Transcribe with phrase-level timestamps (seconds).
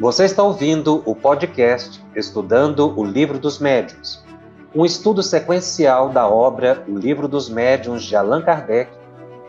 [0.00, 4.24] Você está ouvindo o podcast Estudando o Livro dos Médiuns,
[4.74, 8.90] um estudo sequencial da obra O Livro dos Médiuns de Allan Kardec,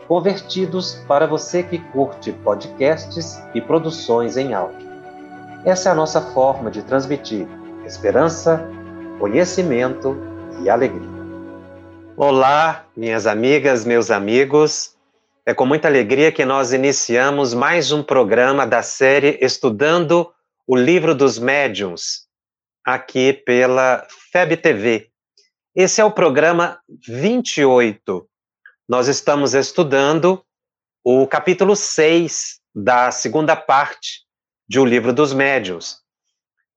[0.06, 4.88] convertidos para você que curte podcasts e produções em áudio.
[5.64, 7.48] Essa é a nossa forma de transmitir
[7.84, 8.64] esperança,
[9.18, 10.16] conhecimento
[10.62, 11.10] e alegria.
[12.16, 14.94] Olá, minhas amigas, meus amigos.
[15.44, 20.32] É com muita alegria que nós iniciamos mais um programa da série Estudando
[20.68, 22.26] o Livro dos Médiuns,
[22.84, 25.12] aqui pela FEB TV.
[25.72, 28.28] Esse é o programa 28.
[28.88, 30.44] Nós estamos estudando
[31.04, 34.24] o capítulo 6 da segunda parte
[34.68, 35.98] de O Livro dos Médiuns.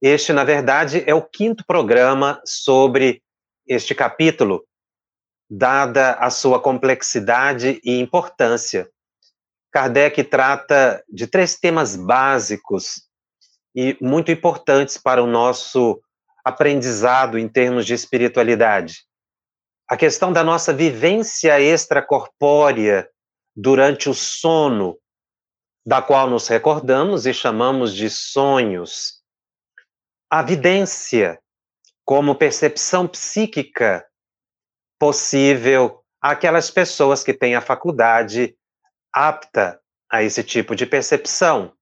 [0.00, 3.24] Este, na verdade, é o quinto programa sobre
[3.66, 4.64] este capítulo,
[5.50, 8.88] dada a sua complexidade e importância.
[9.72, 13.09] Kardec trata de três temas básicos
[13.74, 16.00] e muito importantes para o nosso
[16.44, 19.04] aprendizado em termos de espiritualidade.
[19.88, 23.08] A questão da nossa vivência extracorpórea
[23.54, 24.98] durante o sono,
[25.84, 29.20] da qual nos recordamos e chamamos de sonhos.
[30.30, 31.40] A vidência,
[32.04, 34.06] como percepção psíquica
[34.98, 38.56] possível àquelas pessoas que têm a faculdade
[39.12, 41.72] apta a esse tipo de percepção.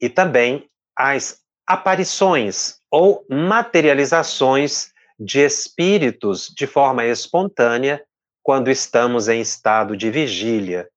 [0.00, 8.04] E também as aparições ou materializações de espíritos de forma espontânea
[8.42, 10.88] quando estamos em estado de vigília.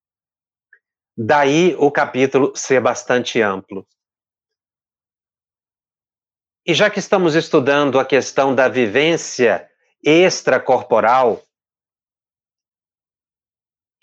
[1.18, 3.88] Daí o capítulo ser bastante amplo.
[6.66, 9.70] E já que estamos estudando a questão da vivência
[10.04, 11.42] extracorporal,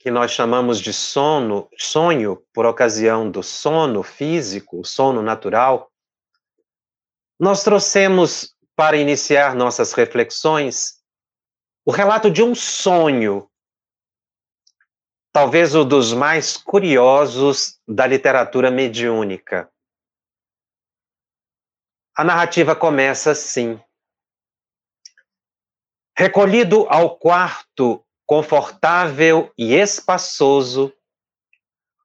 [0.05, 5.91] que nós chamamos de sono, sonho por ocasião do sono físico, sono natural,
[7.41, 11.03] nós trouxemos para iniciar nossas reflexões
[11.87, 13.51] o relato de um sonho,
[15.33, 19.73] talvez o dos mais curiosos da literatura mediúnica.
[22.15, 23.81] A narrativa começa assim.
[26.15, 30.93] Recolhido ao quarto confortável e espaçoso,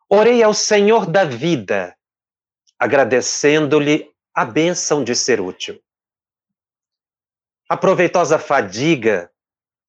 [0.07, 1.97] orei ao Senhor da vida,
[2.77, 5.81] agradecendo-lhe a bênção de ser útil.
[7.67, 9.31] A proveitosa fadiga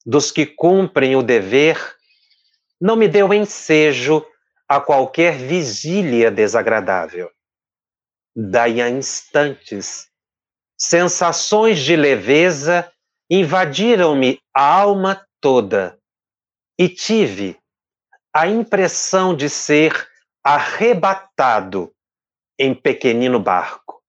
[0.07, 1.77] dos que cumprem o dever
[2.81, 4.25] não me deu ensejo
[4.67, 7.31] a qualquer vigília desagradável.
[8.35, 10.09] Daí a instantes,
[10.75, 12.91] sensações de leveza
[13.29, 16.00] invadiram-me a alma toda
[16.81, 17.61] e tive
[18.35, 20.09] a impressão de ser
[20.43, 21.95] arrebatado
[22.59, 24.03] em pequenino barco,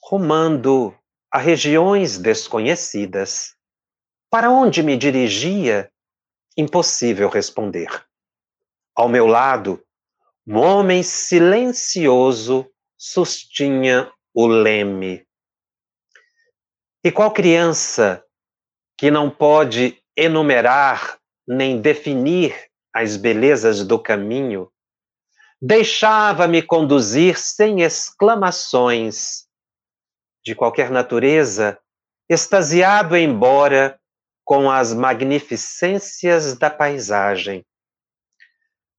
[0.00, 0.96] rumando
[1.28, 3.56] a regiões desconhecidas.
[4.30, 5.90] Para onde me dirigia,
[6.56, 7.88] impossível responder.
[8.94, 9.84] Ao meu lado,
[10.46, 12.64] um homem silencioso
[12.96, 15.26] sustinha o leme.
[17.02, 18.24] E qual criança
[18.96, 22.54] que não pode enumerar nem definir
[22.92, 24.70] as belezas do caminho,
[25.60, 29.46] deixava-me conduzir sem exclamações
[30.44, 31.78] de qualquer natureza,
[32.28, 33.98] extasiado embora
[34.44, 37.64] com as magnificências da paisagem.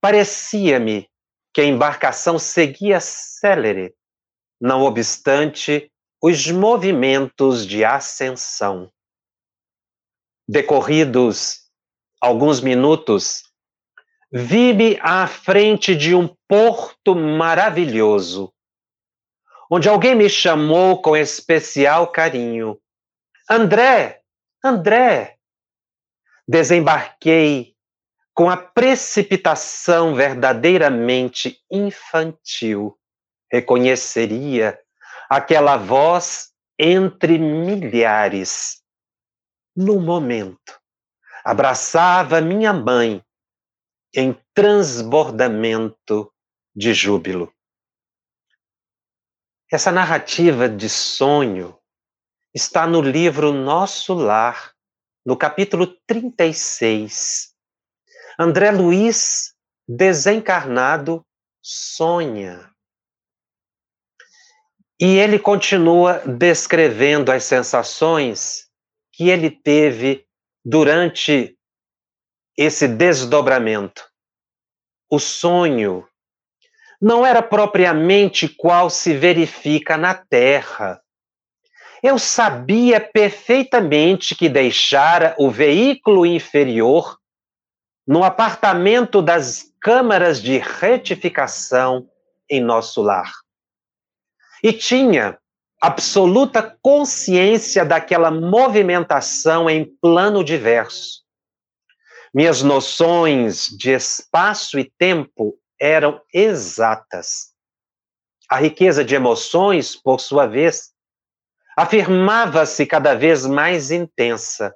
[0.02, 1.09] Parecia-me
[1.53, 3.96] que a embarcação seguia célere,
[4.59, 5.91] não obstante
[6.22, 8.91] os movimentos de ascensão.
[10.47, 11.66] Decorridos
[12.22, 13.44] alguns minutos,
[14.31, 18.53] vi-me à frente de um porto maravilhoso,
[19.69, 22.79] onde alguém me chamou com especial carinho.
[23.50, 24.22] André,
[24.63, 25.38] André!
[26.47, 27.75] Desembarquei
[28.34, 32.97] com a precipitação verdadeiramente infantil.
[33.52, 34.79] Reconheceria
[35.29, 38.81] aquela voz entre milhares.
[39.75, 40.79] No momento,
[41.43, 43.23] abraçava minha mãe
[44.13, 46.31] em transbordamento
[46.75, 47.53] de júbilo.
[49.72, 51.78] Essa narrativa de sonho
[52.53, 54.73] está no livro Nosso Lar,
[55.25, 57.53] no capítulo 36.
[58.40, 59.53] André Luiz,
[59.87, 61.25] desencarnado,
[61.61, 62.72] sonha.
[64.99, 68.67] E ele continua descrevendo as sensações
[69.11, 70.27] que ele teve
[70.69, 71.58] durante
[72.58, 74.03] esse desdobramento.
[75.09, 76.05] O sonho
[77.02, 81.02] não era propriamente qual se verifica na terra.
[82.03, 87.17] Eu sabia perfeitamente que deixara o veículo inferior
[88.05, 92.09] no apartamento das câmaras de retificação
[92.49, 93.31] em nosso lar.
[94.61, 95.40] E tinha
[95.82, 101.24] absoluta consciência daquela movimentação em plano diverso.
[102.34, 107.53] Minhas noções de espaço e tempo eram exatas.
[108.50, 110.91] A riqueza de emoções, por sua vez,
[111.76, 114.74] afirmava-se cada vez mais intensa.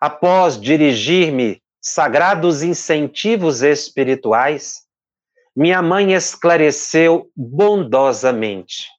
[0.00, 4.82] Após dirigir-me sagrados incentivos espirituais,
[5.54, 8.93] minha mãe esclareceu bondosamente.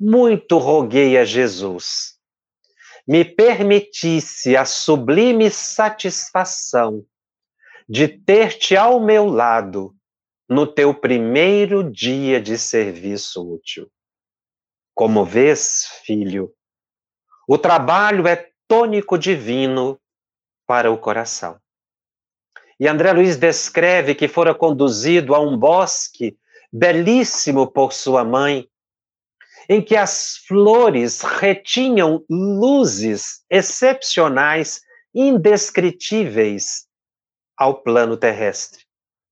[0.00, 2.18] Muito roguei a Jesus,
[3.06, 7.04] me permitisse a sublime satisfação
[7.88, 9.94] de ter-te ao meu lado
[10.48, 13.90] no teu primeiro dia de serviço útil.
[14.94, 16.52] Como vês, filho,
[17.48, 19.98] o trabalho é tônico divino
[20.66, 21.58] para o coração.
[22.78, 26.38] E André Luiz descreve que fora conduzido a um bosque
[26.72, 28.68] belíssimo por sua mãe,
[29.68, 34.80] em que as flores retinham luzes excepcionais,
[35.14, 36.86] indescritíveis
[37.56, 38.84] ao plano terrestre,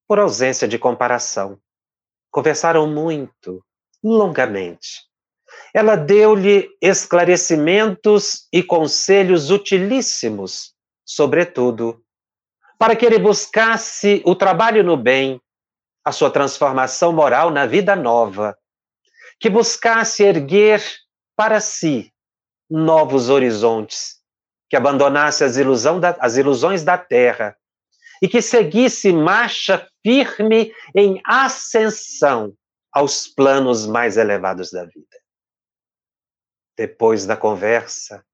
[0.06, 1.58] por ausência de comparação.
[2.30, 3.64] Conversaram muito,
[4.02, 5.06] longamente.
[5.72, 10.74] Ela deu-lhe esclarecimentos e conselhos utilíssimos,
[11.04, 12.02] sobretudo,
[12.78, 15.40] para que ele buscasse o trabalho no bem,
[16.04, 18.56] a sua transformação moral na vida nova,
[19.38, 20.82] que buscasse erguer
[21.36, 22.12] para si
[22.68, 24.20] novos horizontes,
[24.68, 25.56] que abandonasse as,
[26.00, 27.56] da, as ilusões da terra
[28.20, 32.56] e que seguisse marcha firme em ascensão
[32.92, 35.16] aos planos mais elevados da vida.
[36.76, 38.24] Depois da conversa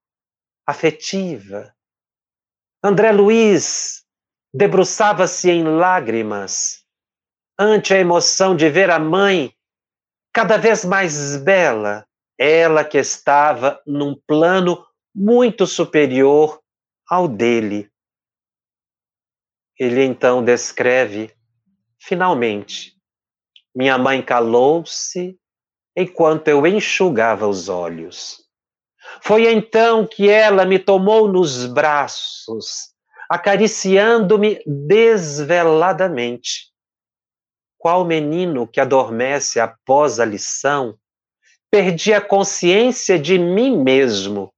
[0.65, 1.75] afetiva,
[2.81, 4.03] André Luiz
[4.53, 6.85] debruçava-se em lágrimas
[7.57, 9.53] ante a emoção de ver a mãe
[10.33, 12.05] cada vez mais bela,
[12.37, 14.85] ela que estava num plano
[15.15, 16.59] muito superior
[17.07, 17.87] ao dele.
[19.79, 21.31] Ele então descreve,
[21.99, 22.95] finalmente,
[23.75, 25.37] minha mãe calou-se
[25.95, 28.41] enquanto eu enxugava os olhos.
[29.21, 32.93] Foi então que ela me tomou nos braços,
[33.29, 36.72] acariciando-me desveladamente.
[37.83, 40.97] Qual menino que adormece após a lição,
[41.69, 44.53] perdi a consciência de mim mesmo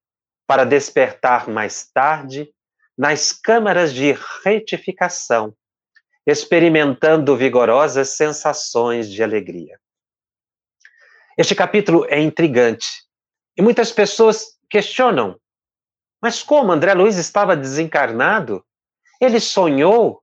[0.45, 2.53] para despertar mais tarde
[2.95, 5.55] nas câmaras de retificação,
[6.23, 9.79] experimentando vigorosas sensações de alegria.
[11.35, 13.07] Este capítulo é intrigante
[13.57, 15.35] e muitas pessoas questionam:
[16.21, 18.63] mas como André Luiz estava desencarnado?
[19.19, 20.21] Ele sonhou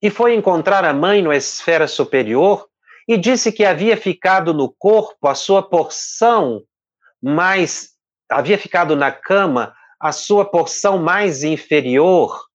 [0.00, 2.68] e foi encontrar a mãe na esfera superior
[3.06, 6.62] e disse que havia ficado no corpo a sua porção
[7.20, 7.96] mais
[8.30, 12.46] havia ficado na cama a sua porção mais inferior,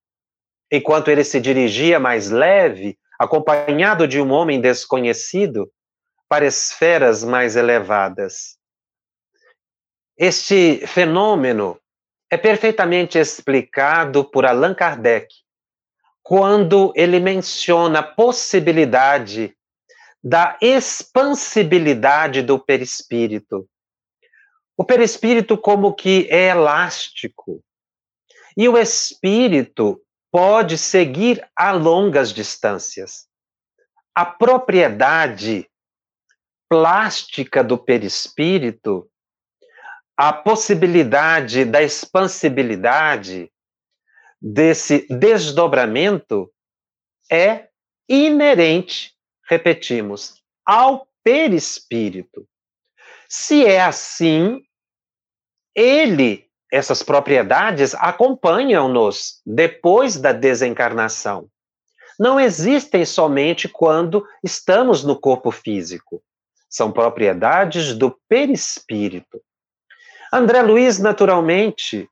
[0.71, 5.69] enquanto ele se dirigia mais leve, acompanhado de um homem desconhecido,
[6.29, 8.57] para esferas mais elevadas.
[10.17, 11.77] Este fenômeno
[12.29, 15.27] é perfeitamente explicado por Allan Kardec
[16.23, 19.55] quando ele menciona a possibilidade
[20.23, 23.67] da expansibilidade do perispírito.
[24.77, 27.61] O perispírito como que é elástico.
[28.55, 30.01] E o espírito
[30.31, 33.27] pode seguir a longas distâncias.
[34.15, 35.69] A propriedade
[36.69, 39.07] plástica do perispírito,
[40.17, 43.52] a possibilidade da expansibilidade
[44.43, 46.51] desse desdobramento
[47.31, 47.69] é
[48.09, 49.13] inerente,
[49.49, 52.45] repetimos, ao perispírito.
[53.29, 54.61] Se é assim,
[55.73, 61.47] ele, essas propriedades acompanham-nos depois da desencarnação.
[62.19, 66.21] Não existem somente quando estamos no corpo físico.
[66.69, 69.41] São propriedades do perispírito.
[70.31, 72.09] André Luiz, naturalmente,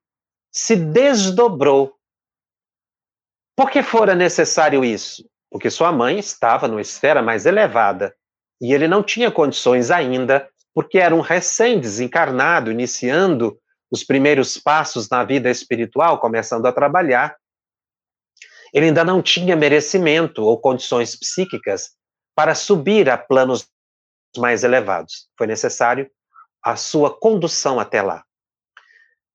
[0.52, 1.94] se desdobrou.
[3.62, 5.24] Por que fora necessário isso?
[5.51, 8.12] Porque sua mãe estava numa esfera mais elevada
[8.60, 13.56] e ele não tinha condições ainda porque era um recém-desencarnado, iniciando
[13.91, 17.38] os primeiros passos na vida espiritual, começando a trabalhar.
[18.74, 21.91] Ele ainda não tinha merecimento ou condições psíquicas
[22.34, 23.68] para subir a planos
[24.39, 25.30] mais elevados.
[25.38, 26.10] Foi necessário
[26.63, 28.24] a sua condução até lá.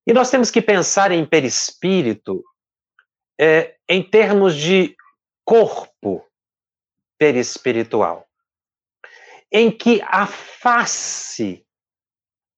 [0.04, 2.42] E nós temos que pensar em perispírito
[3.38, 4.96] é, em termos de
[5.44, 6.26] corpo
[7.18, 8.28] perispiritual,
[9.50, 11.66] em que a face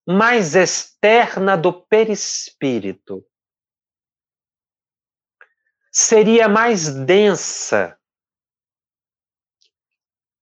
[0.06, 3.24] mais externa do perispírito
[5.92, 7.98] seria mais densa,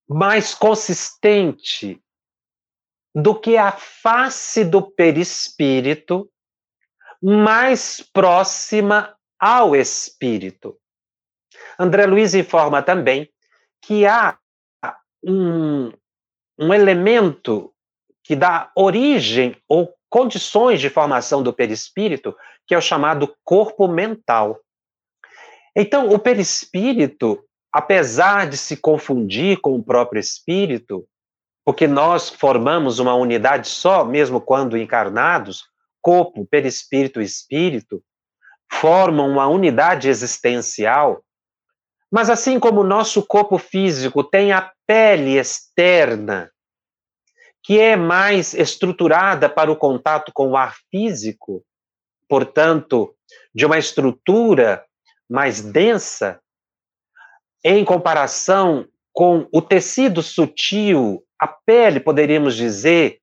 [0.08, 2.02] mais consistente
[3.14, 6.30] do que a face do perispírito
[7.22, 10.76] mais próxima ao espírito.
[11.78, 13.28] André Luiz informa também
[13.82, 14.38] que há
[15.22, 15.92] um,
[16.58, 17.72] um elemento
[18.22, 22.34] que dá origem ou condições de formação do perispírito,
[22.66, 24.58] que é o chamado corpo mental.
[25.74, 31.06] Então, o perispírito, apesar de se confundir com o próprio espírito,
[31.64, 35.64] porque nós formamos uma unidade só, mesmo quando encarnados,
[36.00, 38.02] corpo, perispírito e espírito,
[38.72, 41.22] formam uma unidade existencial,
[42.10, 46.50] mas assim como o nosso corpo físico tem a pele externa,
[47.62, 51.64] que é mais estruturada para o contato com o ar físico,
[52.28, 53.14] portanto,
[53.54, 54.84] de uma estrutura
[55.28, 56.40] mais densa,
[57.64, 63.18] em comparação com o tecido sutil, a pele, poderíamos dizer,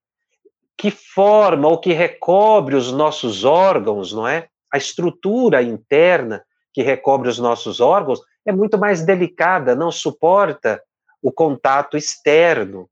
[0.77, 4.49] que forma ou que recobre os nossos órgãos, não é?
[4.73, 10.83] A estrutura interna que recobre os nossos órgãos é muito mais delicada, não suporta
[11.21, 12.89] o contato externo.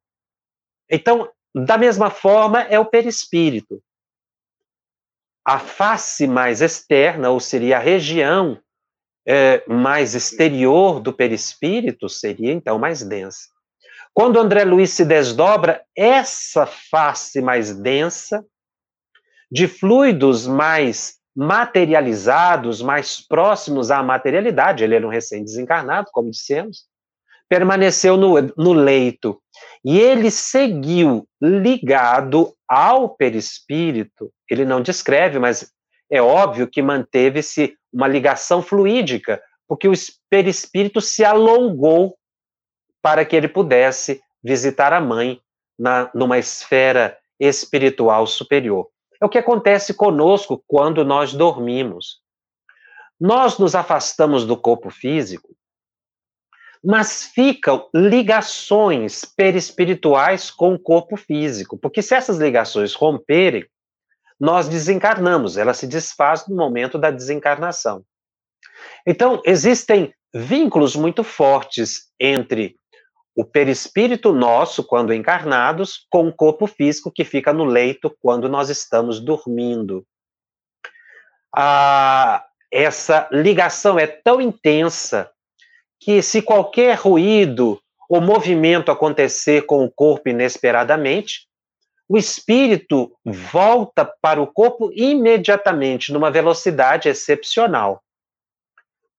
[0.87, 3.81] Então, da mesma forma, é o perispírito.
[5.43, 8.61] A face mais externa, ou seria a região
[9.25, 13.49] é, mais exterior do perispírito, seria então mais densa.
[14.13, 18.45] Quando André Luiz se desdobra, essa face mais densa,
[19.51, 26.85] de fluidos mais materializados, mais próximos à materialidade, ele era um recém-desencarnado, como dissemos,
[27.47, 29.41] permaneceu no, no leito.
[29.83, 34.31] E ele seguiu ligado ao perispírito.
[34.49, 35.71] Ele não descreve, mas
[36.09, 39.93] é óbvio que manteve-se uma ligação fluídica, porque o
[40.29, 42.15] perispírito se alongou
[43.01, 45.41] para que ele pudesse visitar a mãe
[45.77, 48.87] na, numa esfera espiritual superior.
[49.21, 52.21] É o que acontece conosco quando nós dormimos.
[53.19, 55.55] Nós nos afastamos do corpo físico
[56.83, 63.65] mas ficam ligações perispirituais com o corpo físico, porque se essas ligações romperem,
[64.39, 68.03] nós desencarnamos, ela se desfaz no momento da desencarnação.
[69.05, 72.75] Então, existem vínculos muito fortes entre
[73.35, 78.69] o perispírito nosso, quando encarnados, com o corpo físico que fica no leito quando nós
[78.69, 80.05] estamos dormindo.
[81.55, 85.31] Ah, essa ligação é tão intensa
[85.99, 91.47] que se qualquer ruído ou movimento acontecer com o corpo inesperadamente,
[92.09, 98.03] o espírito volta para o corpo imediatamente, numa velocidade excepcional,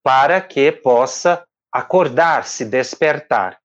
[0.02, 1.42] para que possa
[1.72, 3.61] acordar, se despertar.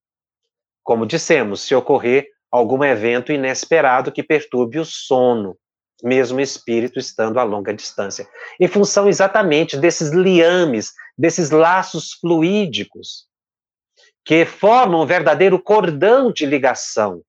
[0.88, 5.58] Como dissemos, se ocorrer algum evento inesperado que perturbe o sono,
[6.02, 8.26] mesmo o espírito estando a longa distância.
[8.58, 13.28] Em função exatamente desses liames, desses laços fluídicos,
[14.24, 17.22] que formam um verdadeiro cordão de ligação.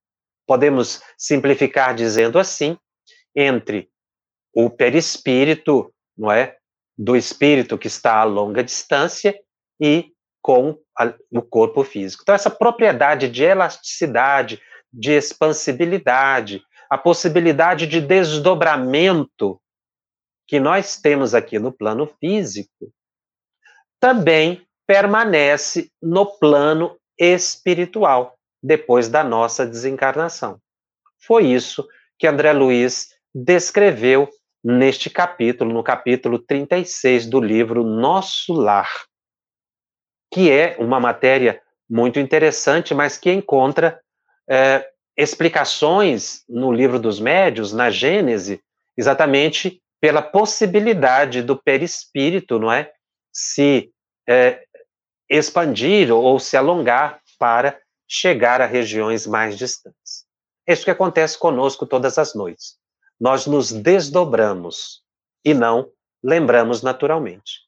[0.47, 2.79] Podemos simplificar dizendo assim,
[3.35, 3.91] entre
[4.55, 6.57] o perispírito, não é,
[6.97, 9.37] do espírito que está a longa distância
[9.81, 10.13] e
[10.49, 12.23] com a, o corpo físico.
[12.23, 14.59] Então essa propriedade de elasticidade,
[14.91, 19.61] de expansibilidade, a possibilidade de desdobramento
[20.47, 22.91] que nós temos aqui no plano físico,
[24.01, 30.59] também permanece no plano espiritual depois da nossa desencarnação.
[31.27, 31.87] Foi isso
[32.19, 34.31] que André Luiz descreveu
[34.65, 38.89] neste capítulo, no capítulo 36 do livro Nosso Lar,
[40.31, 44.01] que é uma matéria muito interessante, mas que encontra
[44.49, 48.63] é, explicações no livro dos médios, na Gênese,
[48.97, 52.93] exatamente pela possibilidade do perispírito, não é?
[53.33, 53.91] Se
[54.29, 54.63] é,
[55.29, 60.25] expandir ou se alongar para chegar a regiões mais distantes.
[60.67, 62.77] É isso que acontece conosco todas as noites.
[63.21, 65.03] Nós nos desdobramos
[65.45, 65.91] e não
[66.23, 67.61] lembramos naturalmente.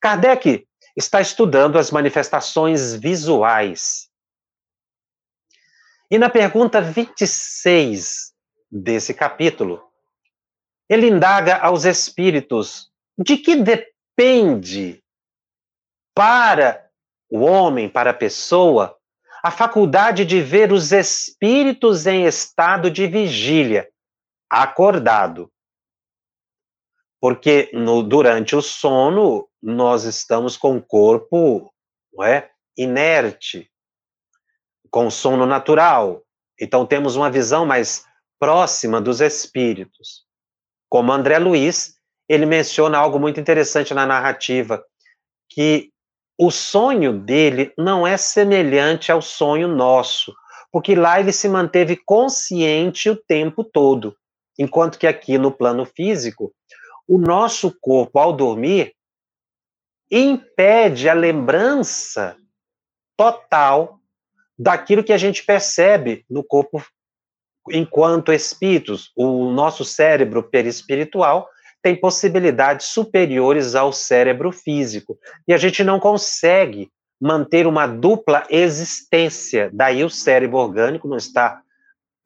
[0.00, 0.65] Kardec
[0.96, 4.08] está estudando as manifestações visuais
[6.10, 8.32] E na pergunta 26
[8.70, 9.82] desse capítulo,
[10.88, 15.02] ele indaga aos espíritos de que depende
[16.14, 16.88] para
[17.28, 18.96] o homem, para a pessoa,
[19.42, 23.88] a faculdade de ver os espíritos em estado de vigília,
[24.48, 25.50] acordado.
[27.20, 31.72] Porque no, durante o sono, nós estamos com o corpo
[32.22, 33.70] é, inerte,
[34.90, 36.22] com sono natural.
[36.60, 38.04] Então temos uma visão mais
[38.38, 40.24] próxima dos espíritos.
[40.88, 41.96] Como André Luiz,
[42.28, 44.84] ele menciona algo muito interessante na narrativa,
[45.48, 45.90] que
[46.38, 50.34] o sonho dele não é semelhante ao sonho nosso,
[50.70, 54.14] porque lá ele se manteve consciente o tempo todo,
[54.58, 56.52] enquanto que aqui no plano físico,
[57.06, 58.94] o nosso corpo, ao dormir,
[60.10, 62.36] impede a lembrança
[63.16, 63.98] total
[64.58, 66.82] daquilo que a gente percebe no corpo
[67.70, 69.12] enquanto espíritos.
[69.16, 71.48] O nosso cérebro perispiritual
[71.82, 75.18] tem possibilidades superiores ao cérebro físico.
[75.46, 79.70] E a gente não consegue manter uma dupla existência.
[79.72, 81.62] Daí o cérebro orgânico não está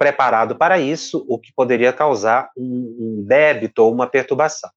[0.01, 4.71] preparado para isso, o que poderia causar um, débito ou uma perturbação.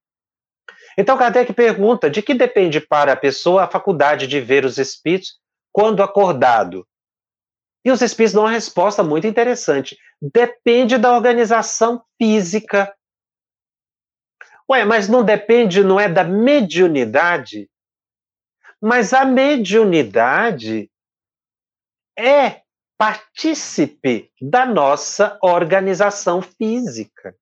[0.98, 5.39] Então Kardec pergunta: de que depende para a pessoa a faculdade de ver os espíritos
[5.72, 6.86] quando acordado?
[7.86, 9.98] E os espíritos dão uma resposta muito interessante.
[10.22, 12.94] Depende da organização física.
[14.70, 17.70] Ué, mas não depende, não é da mediunidade?
[18.82, 20.89] Mas a mediunidade
[22.18, 22.62] é
[23.04, 27.36] partícipe da nossa organização física.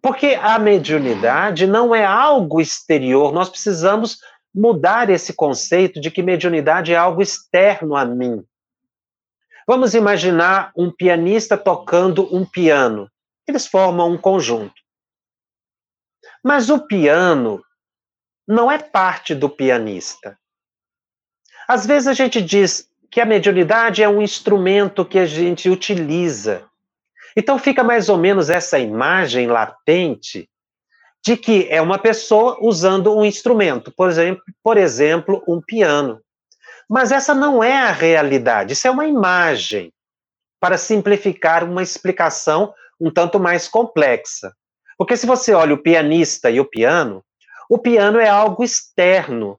[0.00, 4.16] Porque a mediunidade não é algo exterior, nós precisamos
[4.54, 8.42] mudar esse conceito de que mediunidade é algo externo a mim.
[9.66, 13.06] Vamos imaginar um pianista tocando um piano.
[13.46, 14.80] Eles formam um conjunto.
[16.42, 17.62] Mas o piano
[18.46, 20.38] não é parte do pianista.
[21.68, 26.64] Às vezes a gente diz que a mediunidade é um instrumento que a gente utiliza.
[27.36, 30.48] Então fica mais ou menos essa imagem latente
[31.24, 36.20] de que é uma pessoa usando um instrumento, por exemplo, por exemplo, um piano.
[36.88, 39.92] Mas essa não é a realidade, isso é uma imagem
[40.60, 44.52] para simplificar uma explicação um tanto mais complexa.
[44.96, 47.24] Porque se você olha o pianista e o piano,
[47.70, 49.58] o piano é algo externo.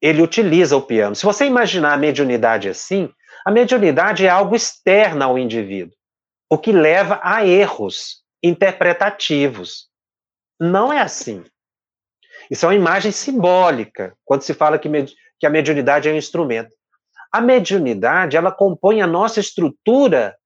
[0.00, 1.14] Ele utiliza o piano.
[1.14, 3.10] Se você imaginar a mediunidade assim,
[3.44, 5.96] a mediunidade é algo externo ao indivíduo,
[6.50, 9.88] o que leva a erros interpretativos.
[10.60, 11.44] Não é assim.
[12.50, 14.88] Isso é uma imagem simbólica, quando se fala que,
[15.38, 16.74] que a mediunidade é um instrumento.
[17.32, 20.36] A mediunidade, ela compõe a nossa estrutura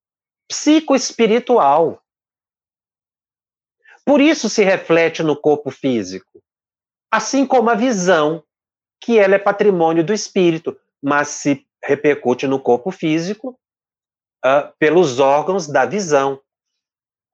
[0.48, 2.02] psicoespiritual.
[4.04, 6.42] Por isso se reflete no corpo físico.
[7.10, 8.42] Assim como a visão,
[9.00, 13.58] que ela é patrimônio do espírito, mas se repercute no corpo físico
[14.44, 16.40] uh, pelos órgãos da visão.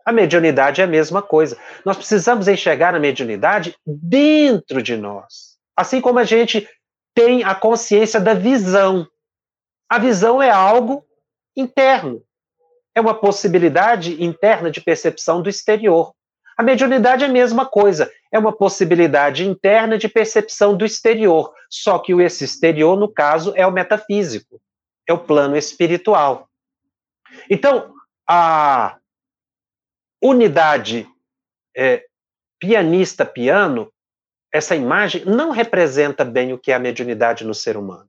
[0.05, 1.59] A mediunidade é a mesma coisa.
[1.85, 5.57] Nós precisamos enxergar a mediunidade dentro de nós.
[5.77, 6.69] Assim como a gente
[7.13, 9.07] tem a consciência da visão.
[9.89, 11.05] A visão é algo
[11.57, 12.23] interno.
[12.95, 16.15] É uma possibilidade interna de percepção do exterior.
[16.57, 18.11] A mediunidade é a mesma coisa.
[18.33, 21.53] É uma possibilidade interna de percepção do exterior.
[21.69, 24.61] Só que esse exterior, no caso, é o metafísico.
[25.07, 26.49] É o plano espiritual.
[27.51, 27.95] Então,
[28.29, 28.99] a
[30.23, 31.07] unidade
[31.77, 32.05] é,
[32.59, 33.93] pianista-piano,
[34.53, 38.09] essa imagem não representa bem o que é a mediunidade no ser humano.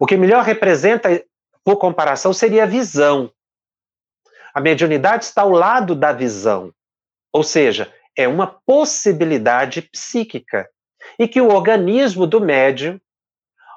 [0.00, 1.24] O que melhor representa,
[1.62, 3.32] por comparação, seria a visão.
[4.52, 6.74] A mediunidade está ao lado da visão,
[7.32, 10.68] ou seja, é uma possibilidade psíquica
[11.18, 13.00] e que o organismo do médium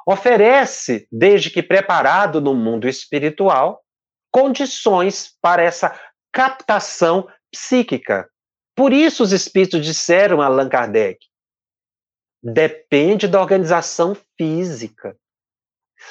[0.05, 3.81] oferece, desde que preparado no mundo espiritual,
[4.31, 5.99] condições para essa
[6.31, 8.29] captação psíquica.
[8.75, 11.19] Por isso os espíritos disseram a Allan Kardec:
[12.43, 15.17] depende da organização física.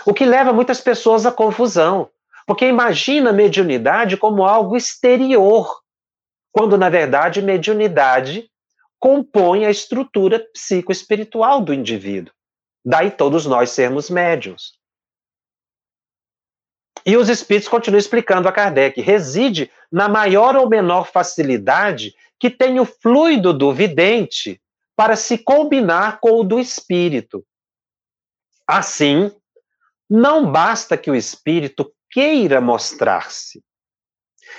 [0.06, 2.10] O que leva muitas pessoas à confusão,
[2.46, 5.83] porque imagina a mediunidade como algo exterior,
[6.54, 8.48] quando na verdade mediunidade
[9.00, 12.32] compõe a estrutura psicoespiritual do indivíduo.
[12.86, 14.78] Daí todos nós sermos médiums.
[17.04, 22.78] E os espíritos continuam explicando a Kardec: reside na maior ou menor facilidade que tem
[22.78, 24.60] o fluido do vidente
[24.94, 27.44] para se combinar com o do espírito.
[28.64, 29.32] Assim,
[30.08, 33.60] não basta que o espírito queira mostrar-se.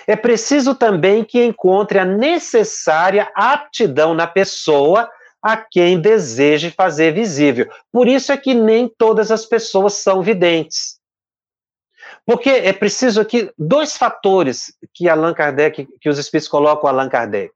[0.08, 5.10] É preciso também que encontre a necessária aptidão na pessoa
[5.42, 7.70] a quem deseje fazer visível.
[7.92, 11.00] Por isso é que nem todas as pessoas são videntes.
[12.26, 17.54] Porque é preciso aqui dois fatores que Allan Kardec, que os espíritos colocam Allan Kardec.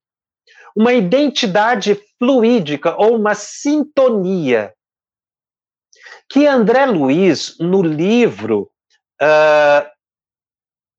[0.76, 4.72] Uma identidade fluídica ou uma sintonia.
[6.30, 8.70] Que André Luiz, no livro
[9.20, 9.90] uh,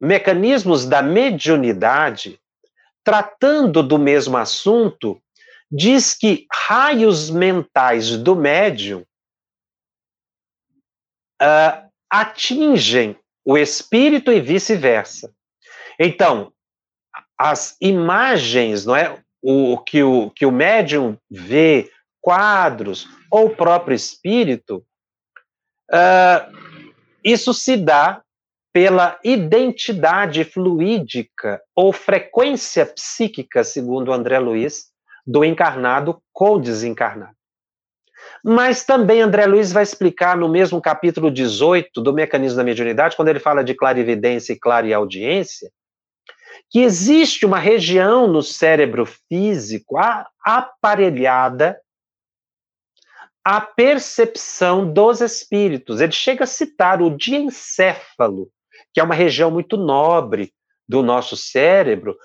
[0.00, 2.40] Mecanismos da Mediunidade,
[3.04, 5.20] tratando do mesmo assunto,
[5.70, 9.04] diz que raios mentais do médium
[11.40, 15.32] uh, atingem o espírito e vice-versa.
[15.98, 16.52] Então,
[17.38, 19.22] as imagens, não é?
[19.42, 24.84] O que o, que o médium vê, quadros, ou o próprio espírito,
[25.90, 26.90] uh,
[27.24, 28.22] isso se dá
[28.72, 34.86] pela identidade fluídica ou frequência psíquica, segundo André Luiz,
[35.26, 37.34] do encarnado com o desencarnado.
[38.44, 43.28] Mas também André Luiz vai explicar no mesmo capítulo 18 do Mecanismo da Mediunidade, quando
[43.28, 45.70] ele fala de clarividência e clareaudiência,
[46.70, 49.96] que existe uma região no cérebro físico
[50.44, 51.80] aparelhada
[53.44, 56.00] à percepção dos espíritos.
[56.00, 58.50] Ele chega a citar o diencéfalo,
[58.92, 60.52] que é uma região muito nobre
[60.88, 62.16] do nosso cérebro,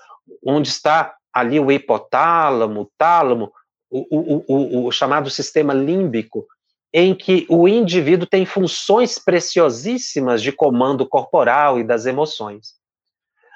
[0.46, 3.52] onde está ali o hipotálamo, o tálamo,
[3.90, 6.46] o, o, o, o chamado sistema límbico,
[6.94, 12.74] em que o indivíduo tem funções preciosíssimas de comando corporal e das emoções.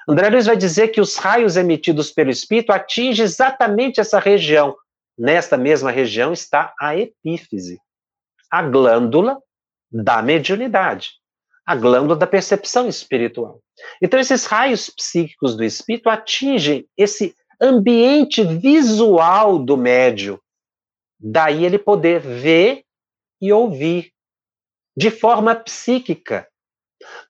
[0.08, 4.76] André Luiz vai dizer que os raios emitidos pelo espírito atingem exatamente essa região.
[5.18, 7.78] Nesta mesma região está a epífise,
[8.50, 9.38] a glândula
[9.90, 11.12] da mediunidade,
[11.66, 13.60] a glândula da percepção espiritual.
[14.02, 20.40] Então, esses raios psíquicos do espírito atingem esse ambiente visual do médio.
[21.18, 22.84] Daí ele poder ver
[23.40, 24.12] e ouvir
[24.96, 26.48] de forma psíquica.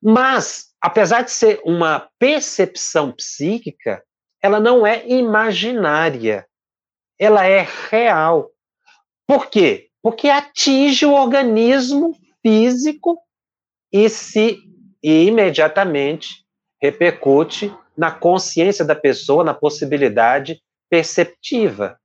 [0.02, 4.02] Mas, apesar de ser uma percepção psíquica,
[4.42, 6.46] ela não é imaginária.
[7.18, 8.50] Ela é real.
[9.26, 9.88] Por quê?
[10.02, 13.20] Porque atinge o organismo físico
[13.92, 14.58] e se
[15.02, 16.44] e imediatamente
[16.80, 21.98] repercute na consciência da pessoa, na possibilidade perceptiva.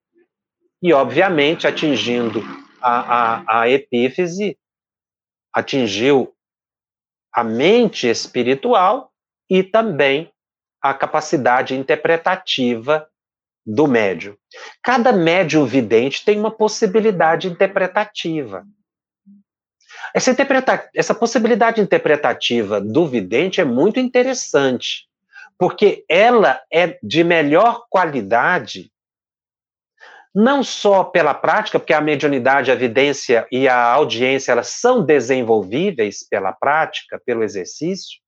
[0.82, 2.44] E, obviamente, atingindo
[2.82, 3.00] a,
[3.60, 4.58] a, a epífise,
[5.54, 6.34] atingiu
[7.34, 9.12] a mente espiritual
[9.50, 10.32] e também
[10.82, 13.10] a capacidade interpretativa
[13.66, 14.38] do médium.
[14.84, 18.66] Cada médium vidente tem uma possibilidade interpretativa.
[20.16, 25.10] Essa, interpreta essa possibilidade interpretativa do vidente é muito interessante,
[25.58, 28.90] porque ela é de melhor qualidade,
[30.34, 36.26] não só pela prática, porque a mediunidade, a evidência e a audiência elas são desenvolvíveis
[36.26, 38.22] pela prática, pelo exercício,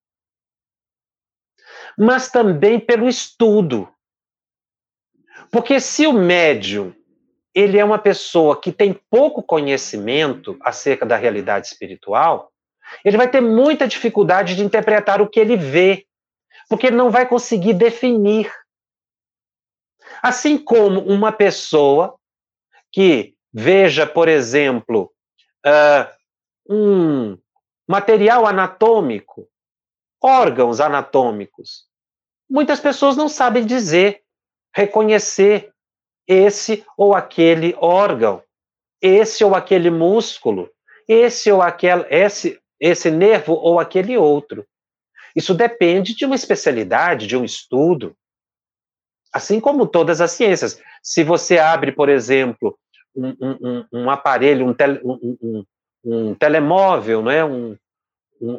[1.98, 3.90] mas também pelo estudo.
[5.50, 6.94] Porque se o médium
[7.58, 12.52] ele é uma pessoa que tem pouco conhecimento acerca da realidade espiritual,
[13.04, 16.06] ele vai ter muita dificuldade de interpretar o que ele vê,
[16.70, 18.54] porque ele não vai conseguir definir.
[20.22, 22.16] Assim como uma pessoa
[22.92, 25.12] que veja, por exemplo,
[25.66, 26.14] uh,
[26.70, 27.40] um
[27.88, 29.50] material anatômico,
[30.22, 31.88] órgãos anatômicos,
[32.48, 34.22] muitas pessoas não sabem dizer,
[34.76, 35.74] reconhecer
[36.28, 38.44] esse ou aquele órgão,
[39.02, 40.70] esse ou aquele músculo,
[41.08, 44.66] esse ou aquele, esse, esse nervo ou aquele outro.
[45.36, 48.16] Isso depende de uma especialidade, de um estudo.
[49.32, 50.82] Assim como todas as ciências.
[51.02, 52.78] Se você abre, por exemplo,
[53.16, 55.64] um, um, um aparelho, um, tele, um,
[56.04, 57.46] um, telemóvel, não é?
[57.46, 57.78] um,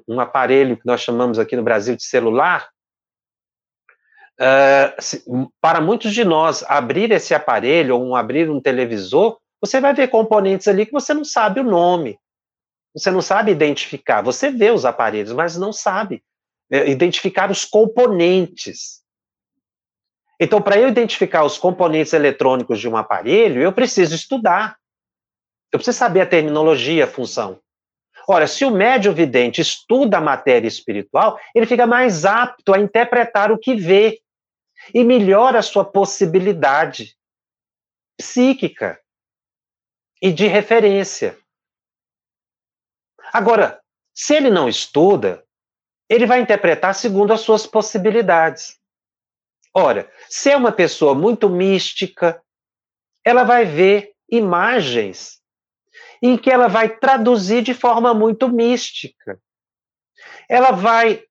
[0.07, 2.68] um aparelho que nós chamamos aqui no Brasil de celular,
[5.01, 5.24] se,
[5.61, 10.09] para muitos de nós, abrir esse aparelho ou um, abrir um televisor, você vai ver
[10.09, 12.18] componentes ali que você não sabe o nome.
[12.94, 14.22] Você não sabe identificar.
[14.22, 16.22] Você vê os aparelhos, mas não sabe
[16.70, 19.03] é, identificar os componentes.
[20.40, 24.77] Então, para eu identificar os componentes eletrônicos de um aparelho, eu preciso estudar.
[25.72, 27.61] Eu preciso saber a terminologia, a função.
[28.29, 33.51] Ora, se o médium vidente estuda a matéria espiritual, ele fica mais apto a interpretar
[33.51, 34.20] o que vê
[34.92, 37.16] e melhora a sua possibilidade
[38.16, 39.01] psíquica
[40.20, 41.38] e de referência.
[43.33, 43.81] Agora,
[44.20, 45.44] Se ele não estuda,
[46.09, 48.77] ele vai interpretar segundo as suas possibilidades.
[49.72, 52.42] Ora, se é uma pessoa muito mística,
[53.24, 55.40] ela vai ver imagens
[56.20, 59.40] em que ela vai traduzir de forma muito mística.
[60.48, 61.24] Ela vai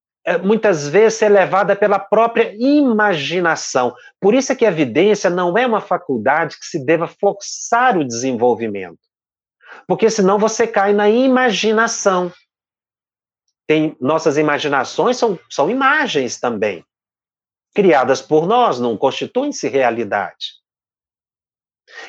[0.43, 3.95] muitas vezes ser levada pela própria imaginação.
[4.19, 8.03] Por isso é que a evidência não é uma faculdade que se deva forçar o
[8.03, 8.99] desenvolvimento.
[9.87, 12.31] Porque senão você cai na imaginação.
[13.65, 16.85] Tem, nossas imaginações são, são imagens também,
[17.73, 20.57] criadas por nós, não constituem-se realidade.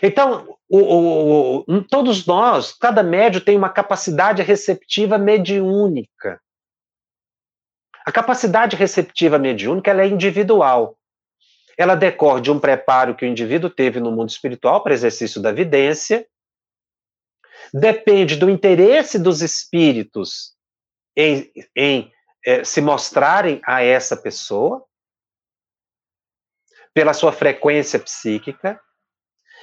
[0.03, 6.41] Então, o, o, o, todos nós, cada médio tem uma capacidade receptiva mediúnica.
[8.09, 10.99] A capacidade receptiva mediúnica ela é individual.
[11.77, 15.53] Ela decorre de um preparo que o indivíduo teve no mundo espiritual para exercício da
[15.53, 16.27] vidência,
[17.71, 20.57] depende do interesse dos espíritos
[21.15, 22.11] em, em
[22.47, 24.83] é, se mostrarem a essa pessoa,
[26.95, 28.81] pela sua frequência psíquica,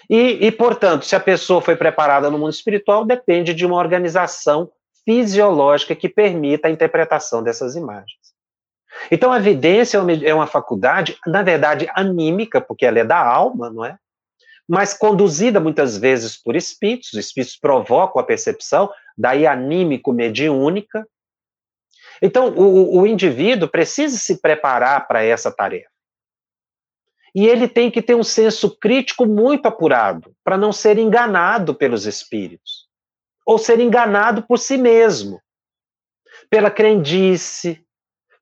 [0.08, 4.72] e, e, portanto, se a pessoa foi preparada no mundo espiritual, depende de uma organização
[5.04, 8.35] fisiológica que permita a interpretação dessas imagens.
[9.12, 13.70] Então, a evidência é, é uma faculdade, na verdade, anímica, porque ela é da alma,
[13.70, 13.98] não é?
[14.68, 21.08] Mas conduzida muitas vezes por espíritos, os espíritos provocam a percepção, daí anímico-mediúnica.
[22.22, 25.90] Então, o, o indivíduo precisa se preparar para essa tarefa.
[27.36, 32.06] E ele tem que ter um senso crítico muito apurado, para não ser enganado pelos
[32.06, 32.88] espíritos,
[33.46, 35.42] ou ser enganado por si mesmo,
[36.50, 37.85] pela crendice,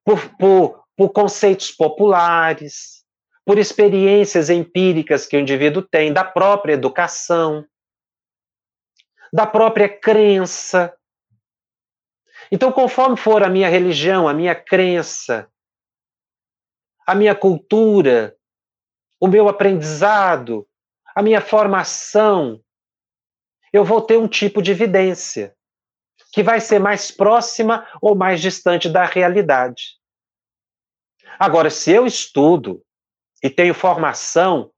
[0.03, 3.03] por, por, por conceitos populares,
[3.45, 7.65] por experiências empíricas que o indivíduo tem da própria educação,
[9.31, 10.95] da própria crença.
[12.51, 15.49] Então, conforme for a minha religião, a minha crença,
[17.05, 18.35] a minha cultura,
[19.19, 20.67] o meu aprendizado,
[21.15, 22.61] a minha formação,
[23.71, 25.55] eu vou ter um tipo de evidência
[26.33, 29.93] que vai ser mais próxima ou mais distante da realidade.
[31.37, 32.81] Agora, se eu estudo
[33.43, 34.71] e tenho formação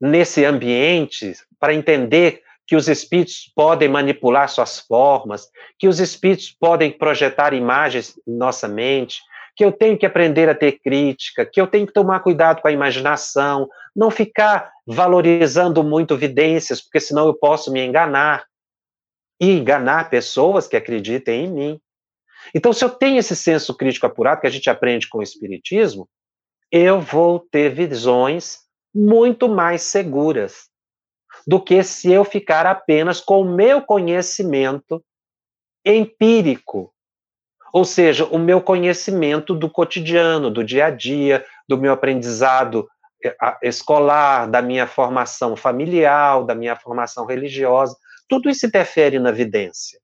[0.00, 5.48] nesse ambiente para entender que os espíritos podem manipular suas formas,
[5.78, 9.20] que os espíritos podem projetar imagens em nossa mente,
[9.54, 12.66] que eu tenho que aprender a ter crítica, que eu tenho que tomar cuidado com
[12.66, 18.44] a imaginação, não ficar valorizando muito evidências, porque senão eu posso me enganar
[19.40, 21.80] e enganar pessoas que acreditem em mim.
[22.54, 26.08] Então, se eu tenho esse senso crítico apurado que a gente aprende com o Espiritismo,
[26.70, 28.60] eu vou ter visões
[28.94, 30.68] muito mais seguras
[31.46, 35.02] do que se eu ficar apenas com o meu conhecimento
[35.84, 36.92] empírico,
[37.72, 42.88] ou seja, o meu conhecimento do cotidiano, do dia a dia, do meu aprendizado
[43.22, 47.96] eh, escolar, da minha formação familiar, da minha formação religiosa.
[48.28, 50.00] Tudo isso interfere na evidência.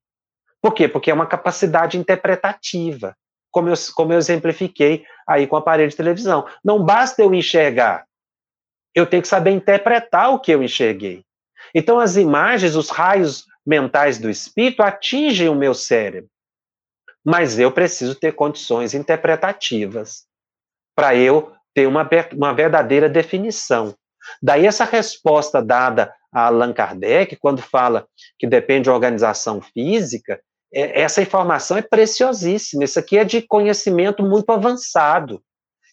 [0.61, 0.87] Por quê?
[0.87, 3.15] Porque é uma capacidade interpretativa,
[3.51, 6.47] como eu, como eu exemplifiquei aí com o aparelho de televisão.
[6.63, 8.05] Não basta eu enxergar,
[8.95, 11.23] eu tenho que saber interpretar o que eu enxerguei.
[11.73, 16.29] Então, as imagens, os raios mentais do espírito atingem o meu cérebro.
[17.23, 20.25] Mas eu preciso ter condições interpretativas
[20.95, 23.95] para eu ter uma, uma verdadeira definição.
[24.41, 28.05] Daí essa resposta dada a Allan Kardec, quando fala
[28.39, 30.39] que depende de organização física,
[30.73, 32.83] é, essa informação é preciosíssima.
[32.83, 35.41] Isso aqui é de conhecimento muito avançado,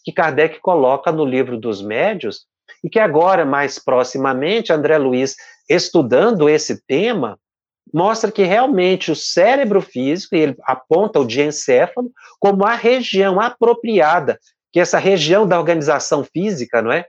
[0.05, 2.47] que Kardec coloca no livro dos médios,
[2.83, 5.37] e que agora, mais proximamente, André Luiz,
[5.69, 7.39] estudando esse tema,
[7.93, 14.39] mostra que realmente o cérebro físico, e ele aponta o diencéfalo como a região apropriada,
[14.73, 17.07] que essa região da organização física, não é?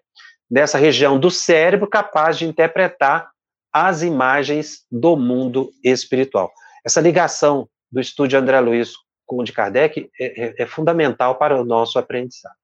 [0.51, 3.31] Dessa região do cérebro capaz de interpretar
[3.71, 6.51] as imagens do mundo espiritual.
[6.85, 8.91] Essa ligação do estudo de André Luiz
[9.25, 12.55] com o de Kardec é, é, é fundamental para o nosso aprendizado.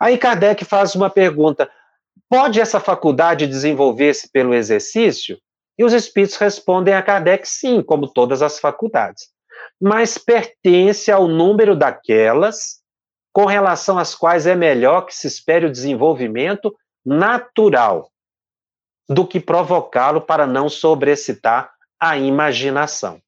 [0.00, 1.70] Aí Kardec faz uma pergunta:
[2.30, 5.38] pode essa faculdade desenvolver-se pelo exercício?
[5.78, 9.28] E os espíritos respondem a Kardec sim, como todas as faculdades,
[9.78, 12.79] mas pertence ao número daquelas
[13.32, 18.10] com relação às quais é melhor que se espere o desenvolvimento natural
[19.08, 23.20] do que provocá-lo para não sobrecitar a imaginação.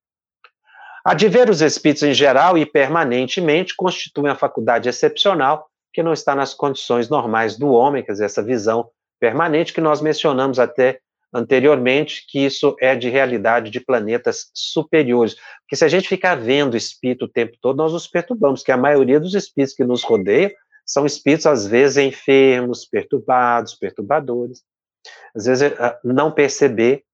[1.04, 6.12] A de ver os espíritos em geral e permanentemente constitui uma faculdade excepcional que não
[6.12, 8.88] está nas condições normais do homem, quer dizer, essa visão
[9.20, 11.00] permanente que nós mencionamos até
[11.32, 15.34] anteriormente que isso é de realidade de planetas superiores.
[15.62, 18.76] Porque se a gente ficar vendo espírito o tempo todo, nós nos perturbamos, que a
[18.76, 20.50] maioria dos espíritos que nos rodeiam
[20.84, 24.62] são espíritos, às vezes, enfermos, perturbados, perturbadores.
[25.34, 27.04] Às vezes, é, não perceber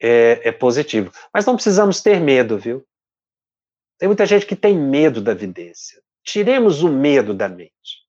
[0.00, 1.12] é, é positivo.
[1.32, 2.84] Mas não precisamos ter medo, viu?
[3.98, 6.02] Tem muita gente que tem medo da vidência.
[6.24, 8.04] Tiremos o medo da mente.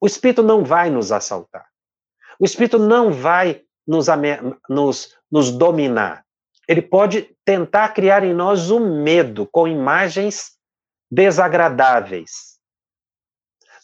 [0.00, 1.66] O espírito não vai nos assaltar.
[2.40, 4.06] O espírito não vai nos,
[4.68, 6.24] nos, nos dominar.
[6.68, 10.52] Ele pode tentar criar em nós o medo com imagens
[11.10, 12.52] desagradáveis.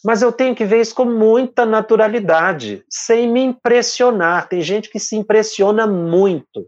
[0.03, 4.47] Mas eu tenho que ver isso com muita naturalidade, sem me impressionar.
[4.47, 6.67] Tem gente que se impressiona muito.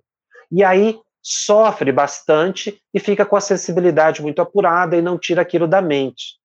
[0.51, 5.67] E aí sofre bastante e fica com a sensibilidade muito apurada e não tira aquilo
[5.67, 6.39] da mente.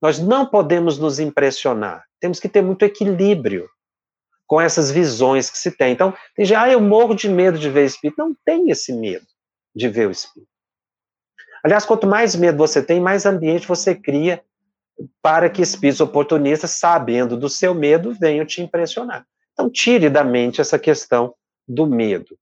[0.00, 2.04] Nós não podemos nos impressionar.
[2.18, 3.68] Temos que ter muito equilíbrio
[4.46, 5.92] com essas visões que se tem.
[5.92, 8.18] Então, tem gente, ah, eu morro de medo de ver espírito.
[8.18, 9.26] Não tem esse medo
[9.74, 10.50] de ver o espírito.
[11.64, 14.42] Aliás, quanto mais medo você tem, mais ambiente você cria
[15.22, 19.26] para que espíritos oportunistas, sabendo do seu medo, venham te impressionar.
[19.52, 21.34] Então, tire da mente essa questão
[21.66, 22.36] do medo.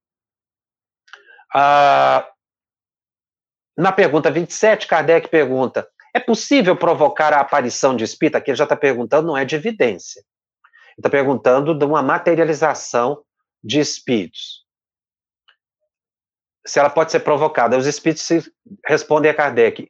[1.53, 2.27] Ah,
[3.77, 8.35] na pergunta 27, Kardec pergunta: é possível provocar a aparição de espírito?
[8.35, 10.23] Aqui ele já está perguntando, não é de evidência
[10.97, 13.23] está perguntando de uma materialização
[13.63, 14.65] de espíritos.
[16.65, 17.77] Se ela pode ser provocada.
[17.77, 18.49] Os espíritos
[18.85, 19.89] respondem a Kardec